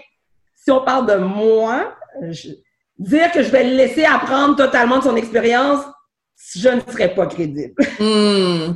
si 0.56 0.72
on 0.72 0.82
parle 0.84 1.08
de 1.08 1.16
moi, 1.16 1.94
dire 2.98 3.32
que 3.32 3.44
je 3.44 3.50
vais 3.50 3.64
le 3.64 3.76
laisser 3.76 4.06
apprendre 4.06 4.56
totalement 4.56 5.00
de 5.00 5.04
son 5.04 5.16
expérience, 5.16 5.82
je 6.56 6.70
ne 6.70 6.82
serais 6.82 7.14
pas 7.14 7.26
crédible. 7.28 7.74
Mm. 8.00 8.74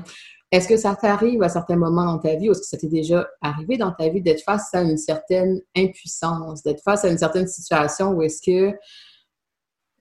Est-ce 0.52 0.68
que 0.68 0.78
ça 0.78 0.96
t'arrive 0.96 1.44
à 1.44 1.50
certains 1.50 1.76
moments 1.76 2.06
dans 2.06 2.20
ta 2.20 2.36
vie, 2.36 2.48
ou 2.48 2.52
est-ce 2.52 2.62
que 2.62 2.68
ça 2.68 2.78
t'est 2.78 2.88
déjà 2.88 3.28
arrivé 3.42 3.78
dans 3.78 3.92
ta 3.92 4.08
vie 4.08 4.22
d'être 4.22 4.44
face 4.44 4.74
à 4.74 4.82
une 4.82 4.98
certaine 4.98 5.60
impuissance, 5.76 6.64
d'être 6.64 6.82
face 6.84 7.04
à 7.04 7.10
une 7.10 7.18
certaine 7.18 7.48
situation 7.48 8.12
où 8.12 8.22
est-ce 8.22 8.42
que 8.42 8.78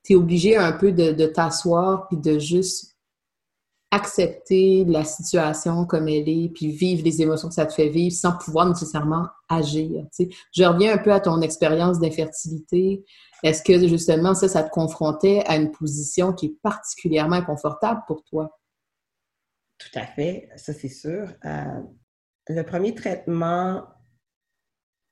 tu 0.04 0.12
es 0.12 0.16
obligé 0.16 0.56
un 0.56 0.72
peu 0.72 0.92
de, 0.92 1.26
t'asseoir 1.26 2.06
puis 2.06 2.16
de 2.16 2.38
juste 2.38 2.96
accepter 3.90 4.84
la 4.84 5.04
situation 5.04 5.84
comme 5.84 6.06
elle 6.06 6.28
est, 6.28 6.52
puis 6.54 6.70
vivre 6.70 7.02
les 7.04 7.22
émotions 7.22 7.48
que 7.48 7.54
ça 7.54 7.66
te 7.66 7.72
fait 7.72 7.88
vivre 7.88 8.14
sans 8.14 8.36
pouvoir 8.36 8.68
nécessairement 8.68 9.26
agir. 9.48 10.04
Je 10.52 10.64
reviens 10.64 10.94
un 10.94 10.98
peu 10.98 11.12
à 11.12 11.18
ton 11.18 11.40
expérience 11.40 11.98
d'infertilité. 11.98 13.04
Est-ce 13.42 13.62
que 13.62 13.86
justement 13.88 14.34
ça, 14.34 14.48
ça 14.48 14.62
te 14.62 14.70
confrontait 14.70 15.42
à 15.46 15.56
une 15.56 15.72
position 15.72 16.32
qui 16.32 16.46
est 16.46 16.56
particulièrement 16.62 17.36
inconfortable 17.36 18.02
pour 18.06 18.22
toi? 18.24 18.50
Tout 19.78 19.98
à 19.98 20.06
fait, 20.06 20.48
ça 20.56 20.72
c'est 20.72 20.88
sûr. 20.88 21.28
Euh, 21.44 21.80
le 22.48 22.62
premier 22.62 22.94
traitement, 22.94 23.84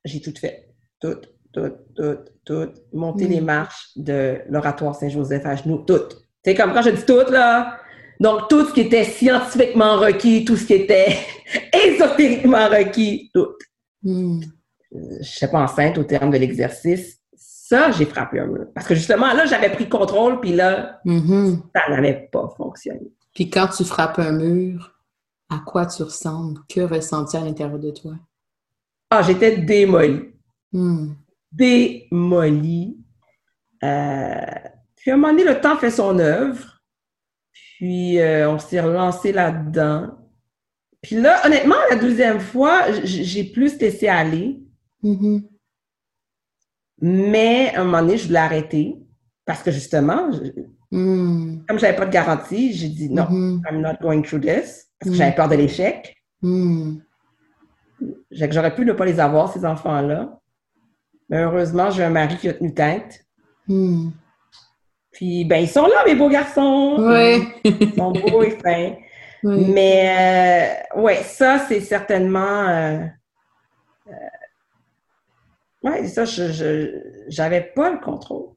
j'ai 0.04 0.20
tout 0.20 0.34
fait. 0.38 0.68
Tout, 1.00 1.20
tout, 1.52 1.72
tout, 1.94 2.18
tout. 2.44 2.72
Monter 2.92 3.28
les 3.28 3.40
mm. 3.40 3.44
marches 3.44 3.90
de 3.96 4.40
l'oratoire 4.48 4.94
Saint-Joseph 4.94 5.44
à 5.44 5.56
genoux, 5.56 5.84
tout. 5.86 6.08
C'est 6.44 6.54
comme 6.54 6.72
quand 6.72 6.82
je 6.82 6.90
dis 6.90 7.04
tout, 7.04 7.30
là. 7.30 7.78
Donc, 8.20 8.48
tout 8.48 8.64
ce 8.66 8.72
qui 8.72 8.82
était 8.82 9.04
scientifiquement 9.04 9.96
requis, 9.96 10.44
tout 10.44 10.56
ce 10.56 10.66
qui 10.66 10.74
était 10.74 11.16
ésotériquement 11.86 12.68
requis, 12.68 13.30
tout. 13.34 13.54
Mm. 14.02 14.42
Je 14.92 14.98
ne 15.18 15.22
sais 15.22 15.50
pas 15.50 15.60
enceinte 15.60 15.98
au 15.98 16.04
terme 16.04 16.30
de 16.30 16.38
l'exercice. 16.38 17.18
Ça, 17.34 17.90
j'ai 17.90 18.04
frappé 18.04 18.38
un 18.38 18.46
mur. 18.46 18.66
Parce 18.74 18.86
que 18.86 18.94
justement, 18.94 19.32
là, 19.32 19.46
j'avais 19.46 19.70
pris 19.70 19.88
contrôle, 19.88 20.40
puis 20.40 20.52
là, 20.52 21.00
mm-hmm. 21.04 21.62
ça 21.74 21.90
n'avait 21.90 22.28
pas 22.30 22.48
fonctionné. 22.56 23.10
Puis 23.34 23.50
quand 23.50 23.68
tu 23.68 23.84
frappes 23.84 24.18
un 24.20 24.32
mur, 24.32 24.94
à 25.50 25.58
quoi 25.58 25.86
tu 25.86 26.02
ressembles? 26.02 26.60
Que 26.68 26.80
ressens-tu 26.80 27.36
à 27.36 27.40
l'intérieur 27.40 27.78
de 27.78 27.90
toi? 27.90 28.14
Ah, 29.10 29.22
j'étais 29.22 29.58
démolie. 29.58 30.30
Hmm. 30.72 31.14
Démolie. 31.52 32.96
Euh, 33.82 34.40
puis 34.96 35.10
à 35.10 35.14
un 35.14 35.16
moment 35.16 35.32
donné, 35.32 35.44
le 35.44 35.60
temps 35.60 35.76
fait 35.76 35.90
son 35.90 36.18
œuvre. 36.18 36.80
Puis 37.52 38.18
euh, 38.18 38.50
on 38.50 38.58
s'est 38.58 38.80
relancé 38.80 39.32
là-dedans. 39.32 40.16
Puis 41.02 41.16
là, 41.16 41.44
honnêtement, 41.44 41.74
la 41.90 41.96
deuxième 41.96 42.40
fois, 42.40 42.90
j'ai 43.02 43.44
plus 43.44 43.78
laissé 43.78 44.08
aller. 44.08 44.60
Mm-hmm. 45.02 45.48
Mais 47.02 47.74
à 47.74 47.82
un 47.82 47.84
moment 47.84 48.00
donné, 48.00 48.16
je 48.16 48.26
voulais 48.26 48.38
arrêter. 48.38 48.96
Parce 49.44 49.62
que 49.62 49.70
justement, 49.70 50.30
Mm. 50.94 51.64
Comme 51.66 51.78
je 51.78 51.84
n'avais 51.84 51.96
pas 51.96 52.06
de 52.06 52.12
garantie, 52.12 52.72
j'ai 52.72 52.88
dit 52.88 53.10
non, 53.10 53.24
mm-hmm. 53.24 53.62
I'm 53.68 53.80
not 53.80 53.96
going 54.00 54.22
through 54.22 54.42
this, 54.42 54.88
parce 55.00 55.10
que 55.10 55.16
j'avais 55.16 55.32
mm. 55.32 55.34
peur 55.34 55.48
de 55.48 55.56
l'échec. 55.56 56.16
Mm. 56.40 56.98
J'aurais 58.30 58.74
pu 58.74 58.84
ne 58.84 58.92
pas 58.92 59.04
les 59.04 59.18
avoir, 59.18 59.52
ces 59.52 59.64
enfants-là. 59.64 60.38
Mais 61.28 61.38
heureusement, 61.38 61.90
j'ai 61.90 62.04
un 62.04 62.10
mari 62.10 62.36
qui 62.36 62.48
a 62.48 62.54
tenu 62.54 62.72
tête. 62.72 63.26
Mm. 63.66 64.10
Puis, 65.10 65.44
ben, 65.44 65.56
ils 65.56 65.68
sont 65.68 65.86
là, 65.86 66.04
mes 66.06 66.14
beaux 66.14 66.28
garçons. 66.28 66.96
Oui. 66.98 67.48
Ils 67.64 67.94
sont 67.94 68.12
beaux 68.30 68.42
et 68.44 68.50
fins. 68.50 68.94
Mais, 69.42 70.84
euh, 70.96 71.00
ouais, 71.00 71.22
ça, 71.24 71.58
c'est 71.66 71.80
certainement. 71.80 72.68
Euh, 72.68 73.04
euh, 74.08 74.12
ouais, 75.82 76.06
ça, 76.06 76.24
je 76.24 77.00
n'avais 77.36 77.62
pas 77.62 77.90
le 77.90 77.98
contrôle. 77.98 78.50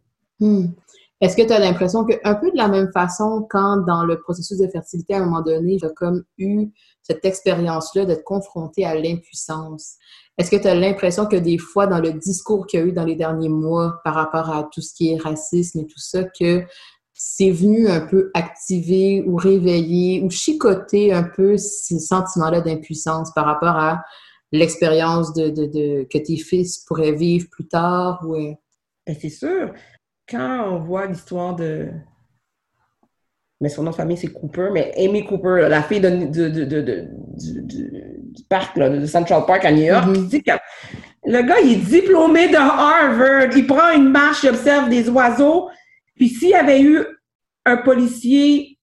Est-ce 1.19 1.35
que 1.35 1.41
tu 1.41 1.51
as 1.51 1.59
l'impression 1.59 2.05
que, 2.05 2.13
un 2.23 2.35
peu 2.35 2.51
de 2.51 2.57
la 2.57 2.67
même 2.67 2.91
façon, 2.91 3.47
quand 3.49 3.77
dans 3.77 4.03
le 4.03 4.19
processus 4.19 4.59
de 4.59 4.67
fertilité, 4.67 5.15
à 5.15 5.17
un 5.17 5.25
moment 5.25 5.41
donné, 5.41 5.79
j'ai 5.79 5.87
comme 5.95 6.23
eu 6.37 6.67
cette 7.01 7.25
expérience-là 7.25 8.05
d'être 8.05 8.23
confrontée 8.23 8.85
à 8.85 8.93
l'impuissance, 8.93 9.95
est-ce 10.37 10.51
que 10.51 10.57
tu 10.57 10.67
as 10.67 10.75
l'impression 10.75 11.25
que 11.25 11.35
des 11.35 11.57
fois, 11.57 11.87
dans 11.87 11.99
le 11.99 12.13
discours 12.13 12.67
qu'il 12.67 12.79
y 12.79 12.83
a 12.83 12.85
eu 12.85 12.91
dans 12.91 13.05
les 13.05 13.15
derniers 13.15 13.49
mois 13.49 13.99
par 14.03 14.13
rapport 14.13 14.51
à 14.51 14.69
tout 14.71 14.81
ce 14.81 14.93
qui 14.93 15.11
est 15.11 15.17
racisme 15.17 15.79
et 15.79 15.87
tout 15.87 15.99
ça, 15.99 16.23
que 16.23 16.63
c'est 17.15 17.49
venu 17.49 17.87
un 17.87 18.01
peu 18.01 18.29
activer 18.35 19.23
ou 19.25 19.37
réveiller 19.37 20.21
ou 20.21 20.29
chicoter 20.29 21.11
un 21.11 21.23
peu 21.23 21.57
ces 21.57 21.97
sentiments-là 21.97 22.61
d'impuissance 22.61 23.31
par 23.33 23.45
rapport 23.45 23.75
à 23.75 24.03
l'expérience 24.51 25.33
que 25.33 26.17
tes 26.19 26.37
fils 26.37 26.77
pourraient 26.85 27.13
vivre 27.13 27.47
plus 27.49 27.67
tard? 27.67 28.23
Ou... 28.23 28.35
Ben, 29.07 29.15
c'est 29.19 29.29
sûr 29.29 29.73
quand 30.29 30.71
on 30.71 30.79
voit 30.79 31.05
l'histoire 31.05 31.55
de. 31.55 31.89
Mais 33.59 33.69
son 33.69 33.83
nom 33.83 33.91
de 33.91 33.95
famille, 33.95 34.17
c'est 34.17 34.27
Cooper, 34.31 34.69
mais 34.71 34.93
Amy 34.97 35.25
Cooper, 35.25 35.67
la 35.67 35.81
fille 35.81 35.99
de, 35.99 36.09
du, 37.35 38.43
parc, 38.47 38.77
de 38.77 39.05
Central 39.07 39.45
Park 39.47 39.65
à 39.65 39.71
New 39.71 39.83
York, 39.83 40.05
mm-hmm. 40.07 40.27
dit 40.27 40.43
que 40.43 40.51
le 41.25 41.41
gars, 41.41 41.59
il 41.63 41.73
est 41.73 41.75
diplômé 41.77 42.49
de 42.49 42.55
Harvard, 42.55 43.55
il 43.55 43.65
prend 43.65 43.91
une 43.95 44.11
marche, 44.11 44.43
il 44.43 44.49
observe 44.49 44.89
des 44.89 45.09
oiseaux. 45.09 45.69
Puis 46.15 46.29
s'il 46.29 46.49
y 46.49 46.53
avait 46.53 46.81
eu 46.81 47.03
un 47.65 47.77
policier, 47.77 48.77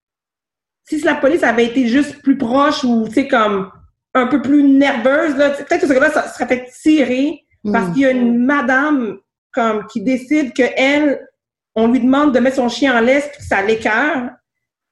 si 0.83 1.01
la 1.03 1.15
police 1.15 1.45
avait 1.45 1.67
été 1.67 1.87
juste 1.87 2.21
plus 2.23 2.37
proche 2.37 2.83
ou, 2.83 3.07
tu 3.07 3.15
sais, 3.15 3.29
comme 3.29 3.71
un 4.13 4.27
peu 4.27 4.43
plus 4.43 4.63
nerveuse, 4.65 5.37
là. 5.37 5.51
Peut-être 5.51 5.83
que 5.83 5.87
ce 5.87 5.93
gars-là 5.93 6.11
ça 6.11 6.29
serait 6.29 6.47
fait 6.47 6.69
tirer 6.83 7.45
parce 7.73 7.89
Mm. 7.89 7.93
qu'il 7.93 8.03
y 8.03 8.07
a 8.07 8.11
une 8.11 8.45
madame 8.45 9.19
comme 9.53 9.87
qui 9.87 10.03
décide 10.03 10.53
que 10.53 10.65
elle, 10.77 11.27
on 11.75 11.89
lui 11.89 12.01
demande 12.01 12.33
de 12.35 12.39
mettre 12.41 12.57
son 12.57 12.69
chien 12.69 12.97
en 12.97 13.01
laisse 13.01 13.29
puis 13.29 13.39
que 13.39 13.45
ça 13.45 13.63
l'écœure. 13.63 14.31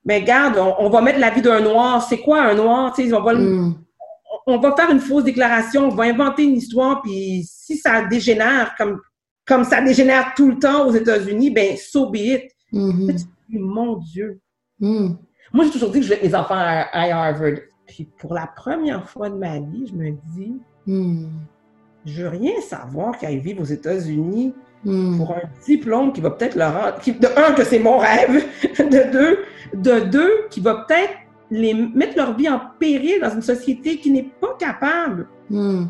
Mais 0.04 0.22
garde, 0.22 0.56
on, 0.58 0.74
on 0.86 0.90
va 0.90 1.00
mettre 1.00 1.20
la 1.20 1.30
vie 1.30 1.42
d'un 1.42 1.60
noir. 1.60 2.02
C'est 2.02 2.18
quoi 2.18 2.42
un 2.42 2.54
noir? 2.54 2.94
Sais, 2.96 3.12
on 3.12 3.22
va, 3.22 3.32
le- 3.34 3.40
Mm. 3.40 3.74
on 4.46 4.58
va 4.58 4.74
faire 4.74 4.90
une 4.90 4.98
fausse 5.00 5.22
déclaration, 5.24 5.86
on 5.86 5.94
va 5.94 6.04
inventer 6.04 6.42
une 6.44 6.56
histoire, 6.56 7.00
puis 7.02 7.44
si 7.48 7.76
ça 7.76 8.02
dégénère 8.06 8.74
comme, 8.76 9.00
comme 9.46 9.62
ça 9.64 9.80
dégénère 9.80 10.32
tout 10.36 10.50
le 10.50 10.58
temps 10.58 10.86
aux 10.88 10.92
États-Unis, 10.92 11.50
ben 11.50 11.76
so 11.76 12.10
be 12.10 12.16
it. 12.16 12.42
Mhm. 12.72 13.14
Mon 13.50 13.96
Dieu. 13.98 14.40
Mm. 14.80 15.10
Moi, 15.52 15.64
j'ai 15.66 15.70
toujours 15.70 15.90
dit 15.90 16.00
que 16.00 16.06
je 16.06 16.14
voulais 16.14 16.26
mes 16.28 16.34
enfants 16.34 16.54
à, 16.56 16.88
à 16.92 17.02
Harvard. 17.28 17.58
Puis 17.86 18.08
pour 18.18 18.32
la 18.34 18.46
première 18.46 19.08
fois 19.08 19.28
de 19.30 19.36
ma 19.36 19.58
vie, 19.60 19.86
je 19.86 19.94
me 19.94 20.10
dis, 20.34 20.54
Mm. 20.86 21.26
je 22.06 22.22
veux 22.22 22.28
rien 22.28 22.60
savoir 22.62 23.16
qu'ils 23.18 23.38
vivent 23.38 23.60
aux 23.60 23.64
États-Unis 23.64 24.52
Mm. 24.84 25.16
pour 25.18 25.30
un 25.32 25.42
diplôme 25.64 26.12
qui 26.12 26.20
va 26.20 26.30
peut-être 26.30 26.56
leur 26.56 26.72
rendre, 26.74 26.98
qui- 27.00 27.12
de 27.12 27.28
un, 27.36 27.52
que 27.52 27.62
c'est 27.64 27.78
mon 27.78 27.98
rêve, 27.98 28.44
de 28.78 29.12
deux, 29.12 29.38
de 29.74 30.00
deux, 30.00 30.32
qui 30.50 30.60
va 30.60 30.74
peut-être 30.86 31.12
les 31.50 31.72
mettre 31.74 32.16
leur 32.16 32.36
vie 32.36 32.48
en 32.48 32.60
péril 32.80 33.20
dans 33.20 33.30
une 33.30 33.42
société 33.42 33.98
qui 33.98 34.10
n'est 34.10 34.30
pas 34.40 34.56
capable 34.58 35.28
Mm. 35.50 35.84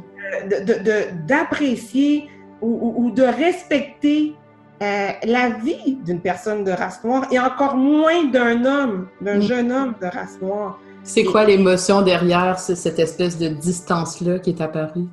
de- 0.50 0.64
de- 0.64 0.83
de- 0.83 1.26
d'apprécier 1.26 2.28
ou, 2.61 2.68
ou- 2.68 3.07
ou 3.07 3.11
de 3.11 3.22
respecter 3.22 4.35
euh, 4.83 5.09
la 5.24 5.50
vie 5.50 5.96
d'une 6.05 6.20
personne 6.20 6.64
de 6.64 6.72
race 6.72 7.05
noire 7.05 7.26
et 7.31 7.38
encore 7.38 7.76
moins 7.76 8.24
d'un 8.24 8.64
homme, 8.64 9.07
d'un 9.20 9.38
Mm. 9.38 9.42
jeune 9.42 9.70
homme 9.72 9.94
de 10.02 10.07
race 10.07 10.38
noire. 10.42 10.78
C'est 11.05 11.24
quoi 11.24 11.44
l'émotion 11.44 12.02
derrière 12.02 12.59
ce- 12.59 12.74
cette 12.74 12.98
espèce 12.98 13.38
de 13.38 13.48
distance-là 13.48 14.38
qui 14.40 14.50
est 14.50 14.61
apparue? 14.61 15.07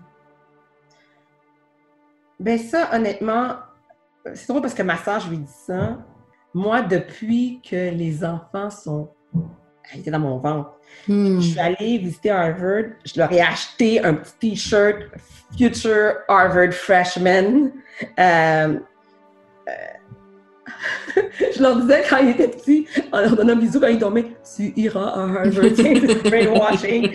Ben 2.39 2.57
ça, 2.57 2.89
honnêtement, 2.93 3.55
c'est 4.33 4.47
drôle 4.47 4.61
parce 4.61 4.73
que 4.73 4.83
ma 4.83 4.97
soeur, 4.97 5.19
je 5.19 5.29
lui 5.29 5.37
dis 5.37 5.51
ça. 5.65 5.97
Moi, 6.53 6.81
depuis 6.81 7.61
que 7.67 7.91
les 7.91 8.23
enfants 8.23 8.69
sont... 8.69 9.09
Elle 9.91 10.01
était 10.01 10.11
dans 10.11 10.19
mon 10.19 10.37
ventre. 10.37 10.71
Mm. 11.07 11.39
Je 11.39 11.47
suis 11.49 11.59
allée 11.59 11.97
visiter 11.97 12.29
Harvard. 12.29 12.91
Je 13.05 13.19
leur 13.19 13.31
ai 13.31 13.41
acheté 13.41 14.03
un 14.03 14.13
petit 14.13 14.51
T-shirt 14.51 14.97
Future 15.57 16.13
Harvard 16.27 16.73
Freshman. 16.73 17.71
Euh, 18.19 18.79
euh, 19.67 19.71
je 21.55 21.61
leur 21.61 21.81
disais 21.81 22.03
quand 22.09 22.17
ils 22.17 22.29
étaient 22.29 22.47
petits, 22.47 22.87
en 23.11 23.21
leur 23.21 23.35
donnant 23.35 23.53
un 23.53 23.57
bisou 23.57 23.79
quand 23.79 23.87
ils 23.87 23.99
dormaient, 23.99 24.31
tu 24.55 24.73
iras 24.75 25.09
à 25.09 25.21
Harvard, 25.21 25.71
c'est 25.75 26.23
brainwashing. 26.23 27.09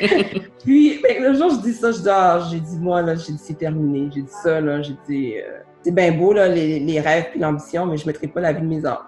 Puis, 0.63 1.01
ben, 1.03 1.23
le 1.23 1.35
jour 1.35 1.53
où 1.53 1.57
je 1.57 1.61
dis 1.61 1.75
ça, 1.75 1.93
je 1.93 1.99
dis, 1.99 2.09
ah, 2.09 2.47
j'ai 2.51 2.61
dit, 2.61 2.77
moi, 2.79 3.03
là, 3.03 3.15
j'ai 3.15 3.33
dit, 3.33 3.41
c'est 3.43 3.59
terminé. 3.59 4.11
J'ai 4.15 4.23
dit 4.23 4.33
ça, 4.43 4.61
là, 4.61 4.83
j'ai 4.83 4.97
dit, 5.09 5.35
euh, 5.37 5.61
c'est 5.85 5.95
bien 5.95 6.13
beau, 6.13 6.33
là, 6.33 6.49
les, 6.49 6.81
les 6.81 6.99
rêves 7.01 7.27
et 7.37 7.39
l'ambition, 7.39 7.87
mais 7.87 7.97
je 7.99 8.03
ne 8.05 8.09
mettrai 8.09 8.27
pas 8.27 8.41
la 8.41 8.53
vie 8.53 8.63
de 8.63 8.67
mes 8.67 8.85
enfants. 8.87 9.03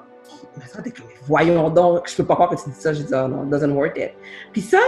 Ma 0.59 0.67
soeur 0.67 0.81
était 0.81 0.91
comme, 0.91 1.07
voyons 1.27 1.71
donc, 1.71 2.09
je 2.09 2.17
peux 2.17 2.25
pas 2.25 2.35
croire 2.35 2.51
que 2.51 2.57
tu 2.57 2.69
dis 2.71 2.77
ça. 2.77 2.93
J'ai 2.93 3.03
dit, 3.05 3.15
ah 3.15 3.27
non, 3.29 3.45
it 3.45 3.51
doesn't 3.51 3.73
work 3.73 3.97
it. 3.99 4.11
Puis 4.53 4.61
ça, 4.63 4.79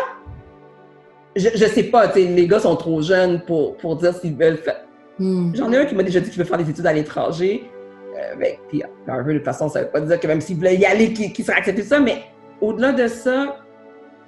je, 1.36 1.48
je 1.54 1.64
sais 1.66 1.84
pas, 1.84 2.12
les 2.14 2.46
gars 2.46 2.60
sont 2.60 2.76
trop 2.76 3.00
jeunes 3.02 3.40
pour, 3.42 3.76
pour 3.76 3.96
dire 3.96 4.14
s'ils 4.14 4.36
veulent 4.36 4.56
faire. 4.58 4.82
Mm. 5.18 5.54
J'en 5.54 5.72
ai 5.72 5.78
un 5.78 5.84
qui 5.86 5.94
m'a 5.94 6.02
déjà 6.02 6.20
dit 6.20 6.30
qu'il 6.30 6.38
veut 6.38 6.44
faire 6.48 6.58
des 6.58 6.68
études 6.70 6.86
à 6.86 6.92
l'étranger. 6.92 7.70
Euh, 8.16 8.34
ben, 8.38 8.54
puis 8.68 8.82
Harvard, 9.06 9.26
de 9.26 9.32
toute 9.34 9.44
façon, 9.44 9.68
ça 9.68 9.82
veut 9.82 9.88
pas 9.88 10.00
dire 10.00 10.18
que 10.18 10.26
même 10.26 10.40
s'il 10.40 10.56
voulait 10.56 10.76
y 10.76 10.84
aller, 10.84 11.12
qu'il 11.12 11.32
qu'il 11.32 11.44
serait 11.44 11.58
accepté 11.58 11.82
ça, 11.82 12.00
mais 12.00 12.22
au-delà 12.60 12.92
de 12.92 13.06
ça, 13.06 13.56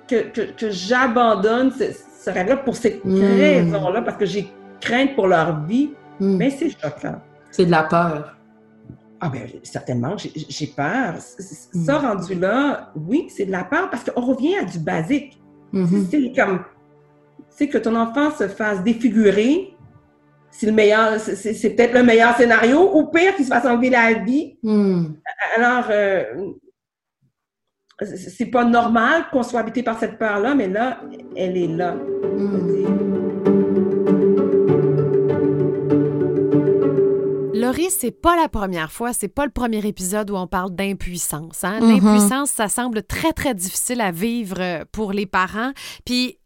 que, 0.09 0.29
que, 0.31 0.40
que 0.53 0.70
j'abandonne 0.70 1.73
ce, 1.73 1.85
ce 2.23 2.31
rêve-là 2.31 2.57
pour 2.59 2.77
cette 2.77 3.05
Mm. 3.05 3.20
raison-là, 3.20 4.03
parce 4.03 4.16
que 4.16 4.27
j'ai 4.27 4.49
crainte 4.81 5.14
pour 5.14 5.27
leur 5.27 5.64
vie, 5.64 5.90
Mm. 6.20 6.37
mais 6.37 6.51
c'est 6.51 6.68
choquant. 6.70 7.16
C'est 7.50 7.66
de 7.66 7.70
la 7.70 7.82
peur. 7.84 8.36
Ah 9.20 9.28
ben 9.28 9.46
certainement, 9.62 10.16
j'ai- 10.16 10.66
peur. 10.68 11.16
C- 11.18 11.68
Mm. 11.74 11.84
Ça 11.84 11.98
rendu 11.98 12.34
là, 12.34 12.90
oui, 12.96 13.26
c'est 13.28 13.44
de 13.44 13.50
la 13.52 13.64
peur 13.64 13.90
parce 13.90 14.04
qu'on 14.08 14.20
revient 14.20 14.56
à 14.56 14.64
du 14.64 14.78
basique. 14.78 15.38
Mhm. 15.72 16.06
C'est 16.10 16.32
comme, 16.34 16.64
c'est 17.50 17.68
que 17.68 17.78
ton 17.78 17.94
enfant 17.96 18.30
se 18.30 18.48
fasse 18.48 18.82
défigurer, 18.82 19.74
c'est 20.50 20.66
le 20.66 20.72
meilleur, 20.72 21.20
c'est- 21.20 21.70
peut-être 21.76 21.92
le 21.94 22.02
meilleur 22.02 22.34
scénario, 22.36 22.90
ou 22.96 23.06
pire 23.08 23.36
qu'il 23.36 23.44
se 23.44 23.50
fasse 23.50 23.66
enlever 23.66 23.90
la 23.90 24.14
vie. 24.14 24.56
Mm. 24.62 25.04
Alors, 25.56 25.84
euh, 25.90 26.24
c'est 28.00 28.16
c'est 28.16 28.46
pas 28.46 28.64
normal 28.64 29.24
qu'on 29.30 29.42
soit 29.42 29.60
habité 29.60 29.82
par 29.82 29.98
cette 29.98 30.18
peur-là, 30.18 30.54
mais 30.54 30.66
là, 30.68 31.02
elle 31.36 31.56
est 31.58 31.68
là. 31.68 31.94
Laurie, 37.61 37.90
c'est 37.90 38.11
pas 38.11 38.37
la 38.37 38.49
première 38.49 38.90
fois, 38.90 39.12
c'est 39.12 39.29
pas 39.29 39.44
le 39.44 39.51
premier 39.51 39.87
épisode 39.87 40.31
où 40.31 40.37
on 40.37 40.46
parle 40.46 40.75
d'impuissance. 40.75 41.62
Hein? 41.64 41.81
Mhm. 41.81 41.90
L'impuissance, 41.90 42.51
ça 42.51 42.68
semble 42.68 43.03
très, 43.03 43.33
très 43.33 43.55
difficile 43.55 44.01
à 44.01 44.11
vivre 44.11 44.57
euh, 44.61 44.85
pour 44.92 45.12
les 45.12 45.27
parents. 45.27 45.73
Puis 46.05 46.38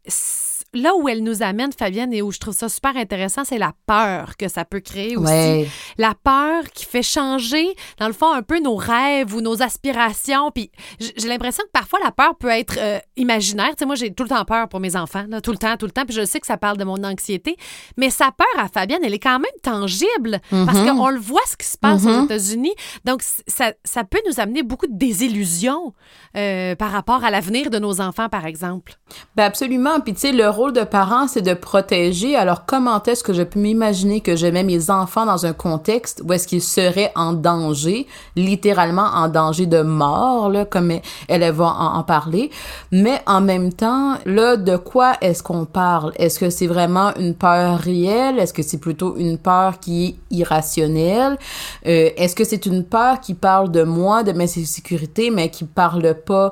là 0.75 0.95
où 0.95 1.07
elle 1.09 1.23
nous 1.23 1.41
amène, 1.43 1.71
Fabienne, 1.71 2.13
et 2.13 2.21
où 2.21 2.31
je 2.31 2.39
trouve 2.39 2.53
ça 2.53 2.69
super 2.69 2.95
intéressant, 2.97 3.43
c'est 3.45 3.57
la 3.57 3.73
peur 3.87 4.37
que 4.37 4.47
ça 4.47 4.65
peut 4.65 4.79
créer 4.79 5.17
aussi. 5.17 5.31
Ouais. 5.31 5.67
La 5.97 6.13
peur 6.23 6.63
qui 6.73 6.85
fait 6.85 7.03
changer, 7.03 7.65
dans 7.99 8.07
le 8.07 8.13
fond, 8.13 8.31
un 8.31 8.41
peu 8.43 8.59
nos 8.59 8.75
rêves 8.75 9.33
ou 9.33 9.41
nos 9.41 9.61
aspirations. 9.61 10.51
Puis 10.51 10.71
j'ai 10.99 11.27
l'impression 11.27 11.63
que 11.65 11.71
parfois, 11.71 11.99
la 12.03 12.11
peur 12.11 12.35
peut 12.37 12.49
être 12.49 12.75
euh, 12.77 12.99
imaginaire. 13.17 13.69
Tu 13.69 13.75
sais, 13.79 13.85
moi, 13.85 13.95
j'ai 13.95 14.13
tout 14.13 14.23
le 14.23 14.29
temps 14.29 14.45
peur 14.45 14.67
pour 14.69 14.79
mes 14.79 14.95
enfants, 14.95 15.25
là, 15.29 15.41
tout 15.41 15.51
le 15.51 15.57
temps, 15.57 15.75
tout 15.77 15.85
le 15.85 15.91
temps. 15.91 16.05
Puis 16.05 16.15
je 16.15 16.25
sais 16.25 16.39
que 16.39 16.47
ça 16.47 16.57
parle 16.57 16.77
de 16.77 16.83
mon 16.83 17.03
anxiété. 17.03 17.55
Mais 17.97 18.09
sa 18.09 18.31
peur 18.31 18.47
à 18.57 18.67
Fabienne, 18.67 19.01
elle 19.03 19.13
est 19.13 19.19
quand 19.19 19.39
même 19.39 19.45
tangible 19.63 20.39
parce 20.49 20.77
Mhm. 20.79 20.97
qu'on 20.97 21.09
le 21.09 21.19
voit 21.19 21.41
ce 21.47 21.55
qui 21.57 21.65
se 21.67 21.77
passe 21.77 22.05
aux 22.05 22.09
Mhm. 22.09 22.25
États-Unis. 22.25 22.73
Donc, 23.05 23.21
ça, 23.47 23.73
ça 23.83 24.03
peut 24.03 24.21
nous 24.29 24.39
amener 24.39 24.63
beaucoup 24.63 24.87
de 24.87 24.97
désillusions 24.97 25.93
euh, 26.37 26.75
par 26.75 26.91
rapport 26.91 27.23
à 27.23 27.31
l'avenir 27.31 27.69
de 27.69 27.79
nos 27.79 28.01
enfants, 28.01 28.29
par 28.29 28.45
exemple. 28.45 28.93
Ben 29.35 29.43
absolument. 29.45 29.99
Puis 30.01 30.13
tu 30.13 30.19
sais, 30.21 30.31
le 30.31 30.49
rôle 30.49 30.64
de 30.71 30.83
parent, 30.83 31.27
c'est 31.27 31.41
de 31.41 31.53
protéger. 31.53 32.35
Alors 32.35 32.65
comment 32.65 33.01
est-ce 33.03 33.23
que 33.23 33.33
je 33.33 33.43
peux 33.43 33.59
m'imaginer 33.59 34.21
que 34.21 34.35
je 34.35 34.47
mets 34.47 34.63
mes 34.63 34.89
enfants 34.89 35.25
dans 35.25 35.45
un 35.45 35.53
contexte 35.53 36.21
où 36.25 36.33
est-ce 36.33 36.47
qu'ils 36.47 36.61
seraient 36.61 37.11
en 37.15 37.33
danger, 37.33 38.07
littéralement 38.35 39.07
en 39.13 39.27
danger 39.27 39.65
de 39.65 39.81
mort, 39.81 40.49
là, 40.49 40.65
comme 40.65 40.91
elle, 41.27 41.51
va 41.51 41.65
en, 41.65 41.97
en 41.97 42.03
parler? 42.03 42.51
Mais 42.91 43.21
en 43.25 43.41
même 43.41 43.73
temps, 43.73 44.15
là, 44.25 44.57
de 44.57 44.77
quoi 44.77 45.13
est-ce 45.21 45.43
qu'on 45.43 45.65
parle? 45.65 46.13
Est-ce 46.17 46.39
que 46.39 46.49
c'est 46.49 46.67
vraiment 46.67 47.13
une 47.17 47.35
peur 47.35 47.79
réelle? 47.79 48.39
Est-ce 48.39 48.53
que 48.53 48.63
c'est 48.63 48.77
plutôt 48.77 49.15
une 49.17 49.37
peur 49.37 49.79
qui 49.79 50.05
est 50.05 50.15
irrationnelle? 50.31 51.37
Euh, 51.85 52.09
est-ce 52.17 52.35
que 52.35 52.43
c'est 52.43 52.65
une 52.65 52.83
peur 52.83 53.19
qui 53.19 53.33
parle 53.33 53.71
de 53.71 53.83
moi, 53.83 54.23
de 54.23 54.31
mes 54.31 54.47
sécurités, 54.47 55.29
mais 55.31 55.49
qui 55.49 55.65
parle 55.65 56.15
pas, 56.25 56.51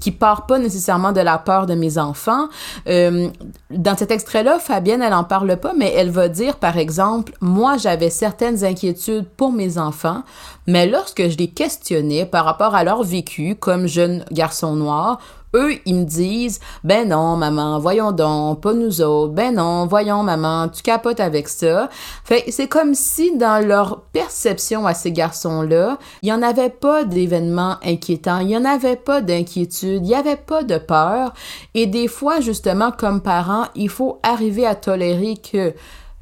qui 0.00 0.10
part 0.10 0.46
pas 0.46 0.58
nécessairement 0.58 1.12
de 1.12 1.20
la 1.20 1.38
peur 1.38 1.66
de 1.66 1.74
mes 1.74 1.98
enfants? 1.98 2.48
Euh, 2.88 3.29
dans 3.70 3.96
cet 3.96 4.10
extrait-là, 4.10 4.58
Fabienne, 4.58 5.02
elle 5.02 5.14
en 5.14 5.24
parle 5.24 5.56
pas, 5.56 5.72
mais 5.76 5.92
elle 5.96 6.10
va 6.10 6.28
dire, 6.28 6.56
par 6.56 6.76
exemple, 6.76 7.32
moi, 7.40 7.76
j'avais 7.76 8.10
certaines 8.10 8.64
inquiétudes 8.64 9.28
pour 9.36 9.52
mes 9.52 9.78
enfants, 9.78 10.22
mais 10.66 10.86
lorsque 10.86 11.28
je 11.28 11.36
les 11.36 11.48
questionnais 11.48 12.26
par 12.26 12.44
rapport 12.44 12.74
à 12.74 12.84
leur 12.84 13.02
vécu 13.02 13.54
comme 13.56 13.86
jeune 13.86 14.24
garçon 14.30 14.76
noir, 14.76 15.20
eux, 15.54 15.74
ils 15.86 15.94
me 15.94 16.04
disent, 16.04 16.60
ben 16.84 17.08
non, 17.08 17.36
maman, 17.36 17.78
voyons 17.78 18.12
donc, 18.12 18.60
pas 18.60 18.72
nous 18.72 19.00
autres, 19.02 19.32
ben 19.32 19.54
non, 19.54 19.86
voyons, 19.86 20.22
maman, 20.22 20.68
tu 20.68 20.82
capotes 20.82 21.20
avec 21.20 21.48
ça. 21.48 21.88
Fait 22.24 22.44
c'est 22.48 22.68
comme 22.68 22.94
si 22.94 23.36
dans 23.36 23.64
leur 23.66 24.02
perception 24.12 24.86
à 24.86 24.94
ces 24.94 25.12
garçons-là, 25.12 25.98
il 26.22 26.26
n'y 26.26 26.32
en 26.32 26.42
avait 26.42 26.70
pas 26.70 27.04
d'événements 27.04 27.76
inquiétants, 27.84 28.38
il 28.38 28.48
n'y 28.48 28.56
en 28.56 28.64
avait 28.64 28.96
pas 28.96 29.20
d'inquiétude, 29.20 30.02
il 30.04 30.08
n'y 30.08 30.14
avait 30.14 30.36
pas 30.36 30.62
de 30.62 30.78
peur. 30.78 31.32
Et 31.74 31.86
des 31.86 32.08
fois, 32.08 32.40
justement, 32.40 32.92
comme 32.92 33.20
parents, 33.20 33.66
il 33.74 33.88
faut 33.88 34.20
arriver 34.22 34.66
à 34.66 34.74
tolérer 34.74 35.36
que 35.36 35.74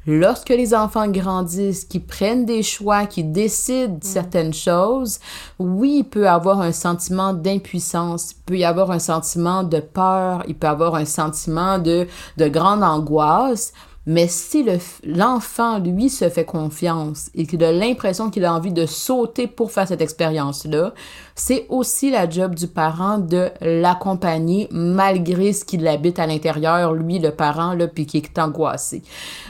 lorsque 0.09 0.49
les 0.49 0.73
enfants 0.73 1.07
grandissent, 1.07 1.85
qui 1.85 1.99
prennent 1.99 2.45
des 2.45 2.63
choix, 2.63 3.05
qui 3.05 3.23
décident 3.23 3.99
certaines 4.01 4.53
choses, 4.53 5.19
oui, 5.59 5.97
il 5.99 6.03
peut 6.03 6.27
avoir 6.27 6.61
un 6.61 6.71
sentiment 6.71 7.33
d'impuissance, 7.33 8.31
il 8.31 8.43
peut 8.45 8.57
y 8.57 8.65
avoir 8.65 8.89
un 8.89 8.99
sentiment 8.99 9.63
de 9.63 9.79
peur, 9.79 10.43
il 10.47 10.55
peut 10.55 10.67
y 10.67 10.69
avoir 10.69 10.95
un 10.95 11.05
sentiment 11.05 11.77
de, 11.77 12.07
de 12.37 12.47
grande 12.47 12.83
angoisse, 12.83 13.71
mais 14.05 14.27
si 14.27 14.65
l'enfant, 15.03 15.79
lui, 15.79 16.09
se 16.09 16.29
fait 16.29 16.45
confiance 16.45 17.29
et 17.35 17.45
qu'il 17.45 17.63
a 17.63 17.71
l'impression 17.71 18.29
qu'il 18.29 18.45
a 18.45 18.53
envie 18.53 18.71
de 18.71 18.85
sauter 18.85 19.45
pour 19.45 19.71
faire 19.71 19.87
cette 19.87 20.01
expérience-là, 20.01 20.93
c'est 21.35 21.65
aussi 21.69 22.09
la 22.09 22.29
job 22.29 22.55
du 22.55 22.67
parent 22.67 23.17
de 23.19 23.49
l'accompagner 23.61 24.67
malgré 24.71 25.53
ce 25.53 25.65
qu'il 25.65 25.87
habite 25.87 26.19
à 26.19 26.27
l'intérieur, 26.27 26.93
lui, 26.93 27.19
le 27.19 27.31
parent, 27.31 27.73
là, 27.73 27.87
puis 27.87 28.05
qui 28.05 28.17
est 28.17 28.39
angoissé. 28.39 29.03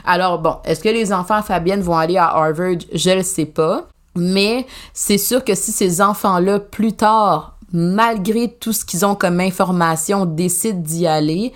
Alors 0.04 0.38
bon, 0.40 0.56
est-ce 0.64 0.80
que 0.80 0.88
les 0.88 1.12
enfants 1.12 1.42
Fabienne 1.42 1.80
vont 1.80 1.96
aller 1.96 2.16
à 2.16 2.26
Harvard? 2.26 2.78
Je 2.92 3.10
le 3.10 3.22
sais 3.22 3.46
pas. 3.46 3.86
Mais 4.16 4.66
c'est 4.92 5.18
sûr 5.18 5.44
que 5.44 5.54
si 5.54 5.70
ces 5.70 6.02
enfants-là, 6.02 6.58
plus 6.58 6.94
tard, 6.94 7.56
malgré 7.72 8.52
tout 8.52 8.72
ce 8.72 8.84
qu'ils 8.84 9.04
ont 9.04 9.14
comme 9.14 9.40
information, 9.40 10.26
décident 10.26 10.80
d'y 10.80 11.06
aller, 11.06 11.52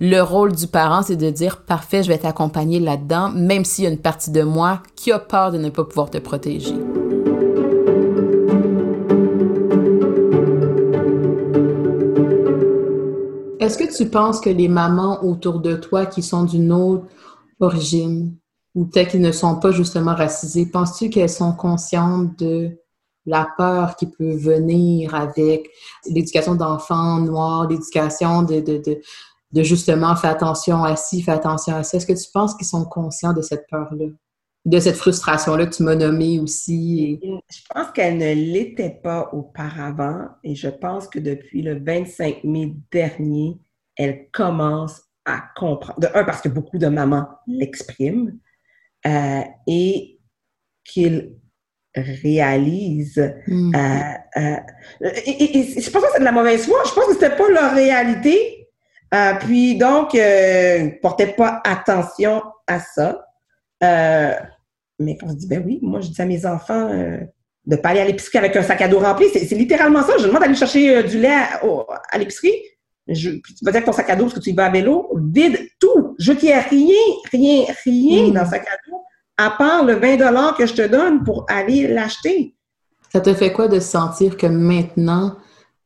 le 0.00 0.20
rôle 0.20 0.52
du 0.52 0.66
parent, 0.66 1.02
c'est 1.02 1.16
de 1.16 1.30
dire, 1.30 1.62
parfait, 1.62 2.02
je 2.02 2.08
vais 2.08 2.18
t'accompagner 2.18 2.80
là-dedans, 2.80 3.30
même 3.30 3.64
s'il 3.64 3.84
y 3.84 3.86
a 3.86 3.90
une 3.90 3.98
partie 3.98 4.30
de 4.30 4.42
moi 4.42 4.82
qui 4.96 5.12
a 5.12 5.18
peur 5.18 5.52
de 5.52 5.58
ne 5.58 5.70
pas 5.70 5.84
pouvoir 5.84 6.10
te 6.10 6.18
protéger. 6.18 6.74
Est-ce 13.60 13.78
que 13.78 13.96
tu 13.96 14.10
penses 14.10 14.40
que 14.40 14.50
les 14.50 14.68
mamans 14.68 15.24
autour 15.24 15.60
de 15.60 15.74
toi 15.74 16.04
qui 16.04 16.22
sont 16.22 16.44
d'une 16.44 16.70
autre 16.70 17.06
origine 17.60 18.36
ou 18.74 18.86
peut-être 18.86 19.12
qu'ils 19.12 19.20
ne 19.20 19.32
sont 19.32 19.56
pas 19.56 19.70
justement 19.70 20.14
racisées, 20.14 20.66
penses-tu 20.66 21.08
qu'elles 21.08 21.30
sont 21.30 21.52
conscientes 21.52 22.38
de 22.38 22.76
la 23.26 23.48
peur 23.56 23.96
qui 23.96 24.06
peut 24.06 24.34
venir 24.34 25.14
avec 25.14 25.68
l'éducation 26.06 26.54
d'enfants 26.54 27.20
noirs, 27.20 27.68
l'éducation 27.68 28.42
de, 28.42 28.60
de, 28.60 29.00
de, 29.52 29.62
justement 29.62 30.14
faire 30.16 30.30
attention 30.30 30.82
à 30.84 30.96
ci, 30.96 31.22
faire 31.22 31.36
attention 31.36 31.76
à 31.76 31.82
ça. 31.82 31.96
Est-ce 31.96 32.06
que 32.06 32.12
tu 32.12 32.30
penses 32.32 32.54
qu'ils 32.54 32.66
sont 32.66 32.84
conscients 32.84 33.32
de 33.32 33.42
cette 33.42 33.66
peur-là? 33.70 34.06
De 34.64 34.78
cette 34.78 34.96
frustration-là 34.96 35.66
que 35.66 35.74
tu 35.74 35.82
m'as 35.82 35.94
nommée 35.94 36.40
aussi? 36.40 37.20
Je 37.22 37.60
pense 37.72 37.90
qu'elle 37.92 38.16
ne 38.16 38.32
l'était 38.32 38.98
pas 39.02 39.28
auparavant 39.32 40.28
et 40.42 40.54
je 40.54 40.68
pense 40.68 41.06
que 41.06 41.18
depuis 41.18 41.62
le 41.62 41.82
25 41.84 42.44
mai 42.44 42.74
dernier, 42.90 43.58
elle 43.96 44.28
commence 44.32 45.02
à 45.24 45.42
comprendre. 45.56 46.00
De 46.00 46.08
un, 46.14 46.24
parce 46.24 46.40
que 46.40 46.48
beaucoup 46.48 46.78
de 46.78 46.86
mamans 46.86 47.28
l'expriment 47.46 48.32
euh, 49.06 49.42
et 49.66 50.18
qu'ils 50.84 51.36
réalisent. 51.96 53.34
Hmm. 53.46 53.74
Euh, 53.74 54.40
euh, 54.40 55.10
et, 55.26 55.80
je 55.80 55.90
pense 55.90 56.02
que 56.02 56.08
c'est 56.12 56.20
de 56.20 56.24
la 56.24 56.32
mauvaise 56.32 56.66
foi. 56.66 56.78
Je 56.86 56.92
pense 56.92 57.06
que 57.06 57.12
c'était 57.14 57.36
pas 57.36 57.48
leur 57.48 57.74
réalité. 57.74 58.68
Euh, 59.14 59.34
puis 59.40 59.76
donc, 59.76 60.14
euh, 60.14 60.90
portaient 61.00 61.34
pas 61.34 61.60
attention 61.64 62.42
à 62.66 62.80
ça. 62.80 63.26
mais 63.80 65.16
quand 65.18 65.28
je 65.28 65.34
dis, 65.34 65.46
ben 65.46 65.62
oui, 65.64 65.78
moi 65.82 66.00
je 66.00 66.08
dis 66.08 66.20
à 66.20 66.26
mes 66.26 66.46
enfants 66.46 66.90
de 67.66 67.76
pas 67.76 67.90
aller 67.90 68.00
à 68.00 68.04
l'épicerie 68.04 68.38
avec 68.38 68.54
un 68.56 68.62
sac 68.62 68.80
à 68.82 68.88
dos 68.88 68.98
rempli. 68.98 69.26
C'est 69.32 69.54
littéralement 69.54 70.02
ça. 70.02 70.14
Je 70.18 70.26
demande 70.26 70.40
d'aller 70.40 70.54
chercher 70.54 71.02
du 71.04 71.18
lait 71.18 71.34
à, 72.10 72.18
l'épicerie. 72.18 72.54
Je, 73.06 73.30
tu 73.30 73.64
vas 73.64 73.70
dire 73.70 73.82
que 73.82 73.86
ton 73.86 73.92
sac 73.92 74.08
à 74.08 74.16
dos 74.16 74.24
parce 74.24 74.34
que 74.34 74.40
tu 74.40 74.50
y 74.50 74.54
vas 74.54 74.66
à 74.66 74.70
vélo, 74.70 75.10
vide 75.30 75.58
tout. 75.78 76.16
Je 76.18 76.32
n'y 76.32 76.52
rien, 76.52 76.94
rien, 77.30 77.64
rien 77.84 78.26
hmm. 78.28 78.32
dans 78.32 78.42
le 78.42 78.48
sac 78.48 78.66
à 78.66 78.76
dos 78.88 78.93
à 79.36 79.50
part 79.50 79.84
le 79.84 79.94
20 79.94 80.52
que 80.56 80.66
je 80.66 80.74
te 80.74 80.86
donne 80.86 81.24
pour 81.24 81.46
aller 81.48 81.88
l'acheter. 81.88 82.54
Ça 83.12 83.20
te 83.20 83.32
fait 83.32 83.52
quoi 83.52 83.68
de 83.68 83.80
sentir 83.80 84.36
que 84.36 84.46
maintenant, 84.46 85.36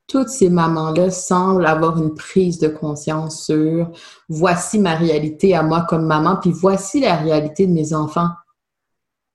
toutes 0.06 0.30
ces 0.30 0.48
mamans-là 0.48 1.10
semblent 1.10 1.66
avoir 1.66 1.98
une 1.98 2.14
prise 2.14 2.58
de 2.58 2.68
conscience 2.68 3.44
sur 3.44 3.92
voici 4.28 4.78
ma 4.78 4.94
réalité 4.94 5.54
à 5.54 5.62
moi 5.62 5.84
comme 5.88 6.06
maman, 6.06 6.36
puis 6.40 6.50
voici 6.50 7.00
la 7.00 7.16
réalité 7.16 7.66
de 7.66 7.72
mes 7.72 7.92
enfants? 7.92 8.30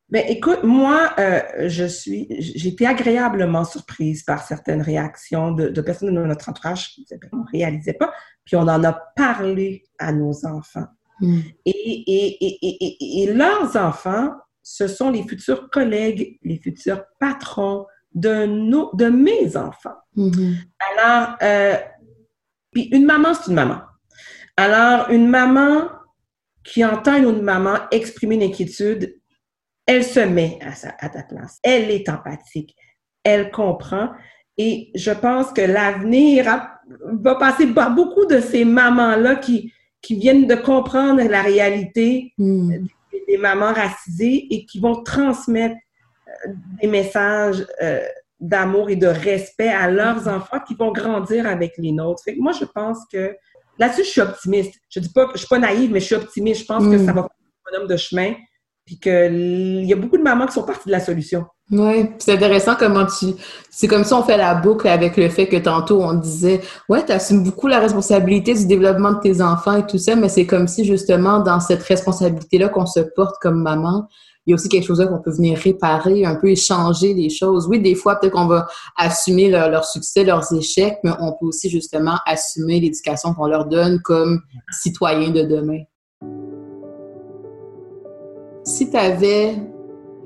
Ben, 0.10 0.24
écoute, 0.28 0.64
moi, 0.64 1.12
euh, 1.18 1.42
je 1.68 1.86
suis, 1.86 2.28
j'ai 2.40 2.70
été 2.70 2.86
agréablement 2.86 3.64
surprise 3.64 4.24
par 4.24 4.44
certaines 4.44 4.82
réactions 4.82 5.52
de, 5.52 5.82
personnes 5.82 6.14
de 6.14 6.24
notre 6.24 6.50
entourage 6.50 6.90
qui 6.90 7.06
ne 7.12 7.52
réalisaient 7.52 7.94
pas, 7.94 8.12
puis 8.46 8.56
on 8.56 8.68
en 8.68 8.84
a 8.84 8.94
parlé 9.16 9.84
à 10.00 10.12
nos 10.12 10.46
enfants. 10.46 10.86
Mm. 11.20 11.40
Et, 11.66 13.32
leurs 13.34 13.76
enfants, 13.76 14.32
ce 14.62 14.88
sont 14.88 15.10
les 15.12 15.24
futurs 15.24 15.70
collègues, 15.70 16.38
les 16.44 16.60
futurs 16.60 17.04
patrons 17.20 17.86
de, 18.14 18.46
nos, 18.46 18.92
de 18.94 19.06
mes 19.06 19.58
enfants. 19.58 19.96
Mm-hmm. 20.16 20.56
Alors, 20.92 21.36
euh, 21.42 21.76
puis 22.72 22.90
une 22.92 23.06
maman, 23.06 23.34
c'est 23.34 23.50
une 23.50 23.56
maman. 23.56 23.82
Alors, 24.58 25.10
une 25.10 25.28
maman 25.28 25.90
qui 26.64 26.86
entend 26.86 27.18
une 27.18 27.26
autre 27.26 27.42
maman 27.42 27.80
exprimer 27.92 28.36
une 28.36 28.44
inquiétude, 28.44 29.20
elle 29.86 30.04
se 30.04 30.22
met 30.22 30.60
à, 30.62 30.72
à 31.00 31.10
ta 31.10 31.24
place. 31.24 31.60
Elle 31.64 31.92
est 31.92 32.08
empathique. 32.08 32.76
Elle 33.24 33.52
comprend. 33.52 34.12
Et 34.58 34.92
je 34.96 35.12
pense 35.12 35.52
que 35.52 35.62
l'avenir 35.62 36.46
va 37.04 37.36
passer 37.36 37.68
par 37.68 37.92
beaucoup 37.94 38.26
de 38.26 38.40
ces 38.40 38.66
mamans-là 38.66 39.36
qui, 39.36 39.74
qui 40.04 40.16
viennent 40.16 40.46
de 40.46 40.56
comprendre 40.56 41.24
la 41.24 41.42
réalité 41.42 42.34
hmm. 42.38 42.86
des, 43.28 43.38
mamans 43.38 43.74
racisées 43.74 44.48
et 44.52 44.66
qui 44.66 44.80
vont 44.80 45.02
transmettre 45.02 45.76
euh, 46.28 46.54
des 46.82 46.88
messages 46.88 47.66
euh, 47.82 48.06
d'amour 48.40 48.90
et 48.90 48.96
de 48.96 49.08
respect 49.08 49.70
à 49.70 49.90
leurs 49.90 50.26
hmm. 50.26 50.36
enfants 50.36 50.60
qui 50.68 50.76
vont 50.76 50.92
grandir 50.92 51.48
avec 51.48 51.74
les 51.78 51.92
nôtres. 51.92 52.22
Fait 52.24 52.36
moi, 52.36 52.52
je 52.52 52.66
pense 52.66 53.00
que 53.12 53.36
là-dessus, 53.80 54.04
je 54.04 54.10
suis 54.10 54.22
optimiste. 54.22 54.76
Je 54.90 55.00
dis 55.00 55.12
pas 55.12 55.26
que 55.26 55.34
je 55.34 55.40
suis 55.40 55.48
pas 55.48 55.60
naïve, 55.60 55.92
mais 55.92 56.02
je 56.02 56.06
suis 56.06 56.16
optimiste. 56.16 56.62
Je 56.62 56.66
pense 56.66 56.84
que 56.84 56.98
hmm. 56.98 57.06
ça 57.06 57.14
va 57.14 57.22
faire 57.24 57.74
un 57.74 57.82
homme 57.82 57.88
de 57.88 57.98
chemin 57.98 58.34
puis 58.86 59.00
qu'il 59.00 59.86
y 59.86 59.94
a 59.94 59.96
beaucoup 59.96 60.18
de 60.18 60.24
mamans 60.24 60.46
qui 60.46 60.54
sont 60.54 60.64
parties 60.64 60.88
de 60.88 60.92
la 60.92 61.00
solution. 61.00 61.46
Oui, 61.72 62.10
c'est 62.20 62.34
intéressant 62.34 62.76
comment 62.78 63.06
tu... 63.06 63.28
C'est 63.72 63.88
comme 63.88 64.04
ça 64.04 64.18
on 64.18 64.24
fait 64.24 64.38
la 64.38 64.54
boucle 64.56 64.88
avec 64.88 65.16
le 65.16 65.30
fait 65.30 65.48
que 65.48 65.58
tantôt 65.58 66.02
on 66.04 66.14
disait 66.14 66.62
«Ouais, 66.90 67.06
tu 67.06 67.12
assumes 67.14 67.44
beaucoup 67.44 67.68
la 67.68 67.80
responsabilité 67.80 68.54
du 68.54 68.68
développement 68.68 69.14
de 69.14 69.20
tes 69.20 69.42
enfants 69.42 69.78
et 69.78 69.88
tout 69.88 69.98
ça, 69.98 70.16
mais 70.16 70.30
c'est 70.30 70.46
comme 70.46 70.68
si 70.68 70.84
justement 70.84 71.40
dans 71.40 71.60
cette 71.60 71.82
responsabilité-là 71.84 72.70
qu'on 72.70 72.86
se 72.86 73.00
porte 73.00 73.36
comme 73.42 73.62
maman, 73.62 74.08
il 74.46 74.52
y 74.52 74.54
a 74.54 74.56
aussi 74.56 74.68
quelque 74.68 74.86
chose 74.86 75.06
qu'on 75.08 75.22
peut 75.22 75.32
venir 75.32 75.58
réparer, 75.58 76.26
un 76.26 76.36
peu 76.36 76.50
échanger 76.50 77.14
les 77.14 77.30
choses. 77.30 77.66
Oui, 77.68 77.80
des 77.80 77.96
fois, 77.96 78.18
peut-être 78.18 78.34
qu'on 78.34 78.48
va 78.48 78.68
assumer 78.98 79.50
leur, 79.50 79.86
succès, 79.86 80.26
leurs 80.26 80.52
échecs, 80.54 80.98
mais 81.04 81.12
on 81.20 81.32
peut 81.32 81.46
aussi 81.46 81.70
justement 81.70 82.18
assumer 82.26 82.82
l'éducation 82.82 83.34
qu'on 83.34 83.48
leur 83.48 83.66
donne 83.66 84.02
comme 84.02 84.42
citoyens 84.70 85.30
de 85.30 85.44
demain. 85.44 85.84
Si 88.64 88.90
tu 88.90 88.98
avais 88.98 89.56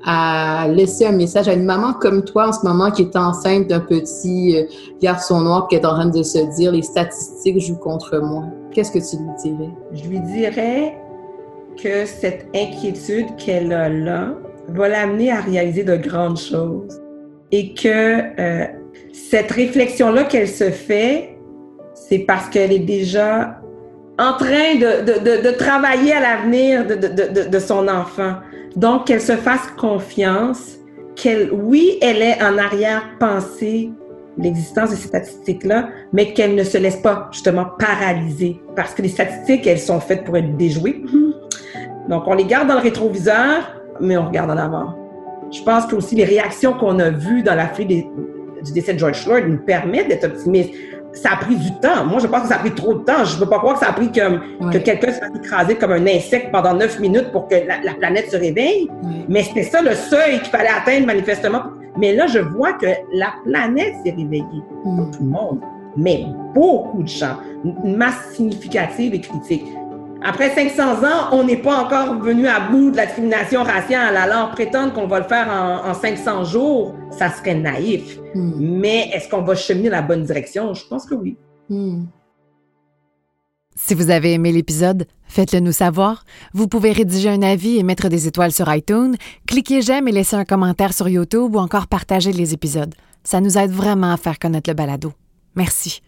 à 0.04 0.68
laisser 0.68 1.06
un 1.06 1.12
message 1.12 1.48
à 1.48 1.54
une 1.54 1.64
maman 1.64 1.92
comme 1.92 2.24
toi 2.24 2.48
en 2.48 2.52
ce 2.52 2.64
moment 2.64 2.90
qui 2.90 3.02
est 3.02 3.16
enceinte 3.16 3.66
d'un 3.66 3.80
petit 3.80 4.56
euh, 4.56 4.64
garçon 5.02 5.40
noir 5.40 5.66
qui 5.68 5.74
est 5.74 5.84
en 5.84 5.90
train 5.90 6.06
de 6.06 6.22
se 6.22 6.38
dire 6.56 6.70
les 6.70 6.82
statistiques 6.82 7.60
jouent 7.60 7.78
contre 7.78 8.18
moi, 8.18 8.44
qu'est-ce 8.70 8.92
que 8.92 8.98
tu 8.98 9.20
lui 9.20 9.30
dirais? 9.42 9.70
Je 9.92 10.08
lui 10.08 10.20
dirais 10.20 10.96
que 11.82 12.06
cette 12.06 12.46
inquiétude 12.54 13.34
qu'elle 13.36 13.72
a 13.72 13.88
là 13.88 14.34
va 14.68 14.88
l'amener 14.88 15.32
à 15.32 15.40
réaliser 15.40 15.82
de 15.82 15.96
grandes 15.96 16.38
choses 16.38 17.00
et 17.50 17.74
que 17.74 18.40
euh, 18.40 18.66
cette 19.12 19.50
réflexion-là 19.50 20.24
qu'elle 20.24 20.48
se 20.48 20.70
fait, 20.70 21.38
c'est 21.94 22.20
parce 22.20 22.48
qu'elle 22.48 22.72
est 22.72 22.78
déjà 22.78 23.57
en 24.18 24.32
train 24.32 24.74
de, 24.74 25.04
de, 25.04 25.42
de, 25.42 25.50
travailler 25.56 26.12
à 26.12 26.20
l'avenir 26.20 26.84
de, 26.86 27.58
son 27.58 27.86
enfant. 27.86 28.34
Donc, 28.74 29.06
qu'elle 29.06 29.20
se 29.20 29.36
fasse 29.36 29.66
confiance, 29.76 30.76
qu'elle, 31.14 31.50
oui, 31.52 31.98
elle 32.02 32.22
est 32.22 32.42
en 32.42 32.58
arrière-pensée 32.58 33.90
l'existence 34.36 34.90
de 34.90 34.96
ces 34.96 35.08
statistiques-là, 35.08 35.88
mais 36.12 36.32
qu'elle 36.32 36.54
ne 36.54 36.64
se 36.64 36.78
laisse 36.78 36.96
pas 36.96 37.28
justement 37.32 37.66
paralyser 37.78 38.60
parce 38.76 38.94
que 38.94 39.02
les 39.02 39.08
statistiques, 39.08 39.66
elles 39.66 39.80
sont 39.80 40.00
faites 40.00 40.24
pour 40.24 40.36
être 40.36 40.56
déjouées. 40.56 41.02
Donc, 42.08 42.24
on 42.26 42.34
les 42.34 42.44
garde 42.44 42.68
dans 42.68 42.74
le 42.74 42.80
rétroviseur, 42.80 43.80
mais 44.00 44.16
on 44.16 44.26
regarde 44.26 44.50
en 44.50 44.56
avant. 44.56 44.94
Je 45.50 45.62
pense 45.62 45.86
que 45.86 45.96
aussi 45.96 46.14
les 46.14 46.24
réactions 46.24 46.72
qu'on 46.72 46.98
a 46.98 47.10
vues 47.10 47.42
dans 47.42 47.54
la 47.54 47.66
du 47.66 48.72
décès 48.72 48.94
de 48.94 48.98
George 48.98 49.22
Floyd 49.22 49.46
nous 49.46 49.58
permettent 49.58 50.08
d'être 50.08 50.24
optimistes 50.24 50.74
ça 51.12 51.30
a 51.32 51.36
pris 51.36 51.56
du 51.56 51.72
temps. 51.80 52.04
Moi, 52.06 52.20
je 52.20 52.26
pense 52.26 52.42
que 52.42 52.48
ça 52.48 52.56
a 52.56 52.58
pris 52.58 52.74
trop 52.74 52.94
de 52.94 53.04
temps. 53.04 53.24
Je 53.24 53.34
ne 53.34 53.40
peux 53.40 53.48
pas 53.48 53.58
croire 53.58 53.74
que 53.78 53.84
ça 53.84 53.90
a 53.90 53.92
pris 53.92 54.10
comme, 54.12 54.40
que 54.70 54.78
quelqu'un 54.78 55.12
se 55.12 55.18
fasse 55.18 55.30
écraser 55.34 55.74
comme 55.76 55.92
un 55.92 56.06
insecte 56.06 56.50
pendant 56.52 56.74
neuf 56.74 56.98
minutes 57.00 57.32
pour 57.32 57.48
que 57.48 57.54
la, 57.54 57.94
planète 57.94 58.30
se 58.30 58.36
réveille. 58.36 58.88
Mais 59.28 59.42
c'était 59.42 59.64
ça 59.64 59.82
le 59.82 59.94
seuil 59.94 60.40
qu'il 60.40 60.50
fallait 60.50 60.68
atteindre 60.68 61.06
manifestement. 61.06 61.62
Mais 61.96 62.14
là, 62.14 62.26
je 62.26 62.38
vois 62.38 62.74
que 62.74 62.86
la 63.12 63.34
planète 63.44 63.94
s'est 64.04 64.14
réveillée. 64.16 64.62
Pas 64.84 64.90
mm. 64.90 65.10
tout 65.10 65.22
le 65.24 65.30
monde, 65.30 65.60
mais 65.96 66.26
beaucoup 66.54 67.02
de 67.02 67.08
gens. 67.08 67.38
Une 67.64 67.96
masse 67.96 68.32
significative 68.34 69.14
et 69.14 69.20
critique. 69.20 69.64
Après 70.22 70.52
500 70.52 71.04
ans, 71.04 71.28
on 71.32 71.44
n'est 71.44 71.58
pas 71.58 71.84
encore 71.84 72.18
venu 72.18 72.48
à 72.48 72.60
bout 72.60 72.90
de 72.90 72.96
la 72.96 73.06
discrimination 73.06 73.62
raciale. 73.62 74.16
Alors, 74.16 74.50
prétendre 74.50 74.92
qu'on 74.92 75.06
va 75.06 75.20
le 75.20 75.26
faire 75.26 75.48
en, 75.48 75.94
500 75.94 76.44
jours, 76.44 76.94
ça 77.10 77.30
serait 77.30 77.54
naïf. 77.54 78.18
Hmm. 78.34 78.52
Mais 78.58 79.10
est-ce 79.12 79.28
qu'on 79.28 79.42
va 79.42 79.54
cheminer 79.54 79.90
la 79.90 80.02
bonne 80.02 80.24
direction? 80.24 80.74
Je 80.74 80.84
pense 80.86 81.06
que 81.06 81.14
oui. 81.14 81.36
Hmm. 81.68 82.06
Si 83.76 83.94
vous 83.94 84.10
avez 84.10 84.32
aimé 84.32 84.50
l'épisode, 84.50 85.06
faites-le 85.28 85.60
nous 85.60 85.72
savoir. 85.72 86.24
Vous 86.52 86.66
pouvez 86.66 86.90
rédiger 86.90 87.28
un 87.28 87.42
avis 87.42 87.78
et 87.78 87.84
mettre 87.84 88.08
des 88.08 88.26
étoiles 88.26 88.50
sur 88.50 88.72
iTunes, 88.74 89.14
cliquez 89.46 89.82
j'aime 89.82 90.08
et 90.08 90.12
laisser 90.12 90.34
un 90.34 90.44
commentaire 90.44 90.92
sur 90.92 91.08
YouTube 91.08 91.54
ou 91.54 91.58
encore 91.58 91.86
partager 91.86 92.32
les 92.32 92.54
épisodes. 92.54 92.94
Ça 93.22 93.40
nous 93.40 93.56
aide 93.56 93.70
vraiment 93.70 94.12
à 94.12 94.16
faire 94.16 94.40
connaître 94.40 94.68
le 94.68 94.74
balado. 94.74 95.12
Merci. 95.54 96.02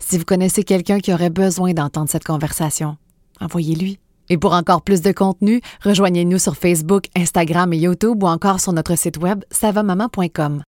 Si 0.00 0.18
vous 0.18 0.24
connaissez 0.24 0.64
quelqu'un 0.64 0.98
qui 0.98 1.12
aurait 1.12 1.30
besoin 1.30 1.74
d'entendre 1.74 2.10
cette 2.10 2.24
conversation, 2.24 2.96
envoyez-lui. 3.40 3.98
Et 4.28 4.38
pour 4.38 4.52
encore 4.52 4.82
plus 4.82 5.02
de 5.02 5.12
contenu, 5.12 5.60
rejoignez-nous 5.82 6.38
sur 6.38 6.56
Facebook, 6.56 7.04
Instagram 7.16 7.72
et 7.72 7.78
YouTube 7.78 8.22
ou 8.22 8.26
encore 8.26 8.60
sur 8.60 8.72
notre 8.72 8.96
site 8.96 9.18
web 9.18 9.44
savamaman.com. 9.50 10.62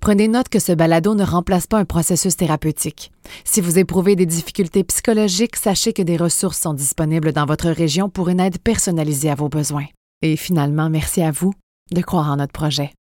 Prenez 0.00 0.26
note 0.26 0.48
que 0.48 0.58
ce 0.58 0.72
balado 0.72 1.14
ne 1.14 1.22
remplace 1.22 1.68
pas 1.68 1.78
un 1.78 1.84
processus 1.84 2.36
thérapeutique. 2.36 3.12
Si 3.44 3.60
vous 3.60 3.78
éprouvez 3.78 4.16
des 4.16 4.26
difficultés 4.26 4.82
psychologiques, 4.82 5.56
sachez 5.56 5.92
que 5.92 6.02
des 6.02 6.16
ressources 6.16 6.60
sont 6.60 6.74
disponibles 6.74 7.32
dans 7.32 7.46
votre 7.46 7.70
région 7.70 8.08
pour 8.08 8.28
une 8.28 8.40
aide 8.40 8.58
personnalisée 8.58 9.30
à 9.30 9.36
vos 9.36 9.48
besoins. 9.48 9.86
Et 10.22 10.36
finalement, 10.36 10.90
merci 10.90 11.22
à 11.22 11.30
vous 11.30 11.52
de 11.92 12.00
croire 12.00 12.30
en 12.30 12.36
notre 12.36 12.52
projet. 12.52 12.92